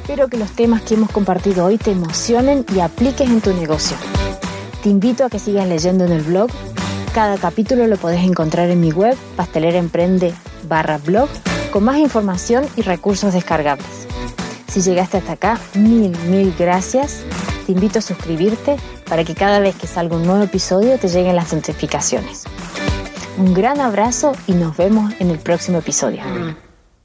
Espero 0.08 0.30
que 0.30 0.38
los 0.38 0.52
temas 0.52 0.84
que 0.84 0.94
hemos 0.94 1.12
compartido 1.12 1.66
hoy 1.66 1.78
te 1.78 1.92
emocionen 1.92 2.66
y 2.74 2.80
apliques 2.80 3.30
en 3.30 3.42
tu 3.42 3.54
negocio. 3.54 3.98
Te 4.82 4.88
invito 4.88 5.26
a 5.26 5.30
que 5.30 5.38
sigas 5.38 5.68
leyendo 5.68 6.06
en 6.06 6.14
el 6.14 6.22
blog. 6.22 6.50
Cada 7.14 7.38
capítulo 7.38 7.86
lo 7.88 7.98
podés 7.98 8.24
encontrar 8.24 8.70
en 8.70 8.80
mi 8.80 8.94
web, 8.94 9.18
pasteleraemprende 9.36 10.34
barra 10.64 10.98
blog, 10.98 11.28
con 11.72 11.84
más 11.84 11.98
información 11.98 12.66
y 12.78 12.84
recursos 12.84 13.34
descargables. 13.34 14.08
Si 14.70 14.80
llegaste 14.80 15.18
hasta 15.18 15.34
acá, 15.34 15.60
mil, 15.74 16.18
mil 16.30 16.56
gracias. 16.58 17.24
Te 17.66 17.74
invito 17.74 18.00
a 18.00 18.02
suscribirte 18.02 18.78
para 19.10 19.26
que 19.26 19.36
cada 19.36 19.60
vez 19.60 19.76
que 19.76 19.88
salga 19.88 20.16
un 20.16 20.26
nuevo 20.26 20.42
episodio 20.42 20.98
te 20.98 21.10
lleguen 21.10 21.36
las 21.36 21.52
notificaciones. 21.52 22.46
Un 23.38 23.54
gran 23.54 23.82
abrazo 23.82 24.32
y 24.48 24.54
nos 24.54 24.78
vemos 24.78 25.14
en 25.20 25.32
el 25.32 25.40
próximo 25.40 25.80
episodio. 25.80 26.24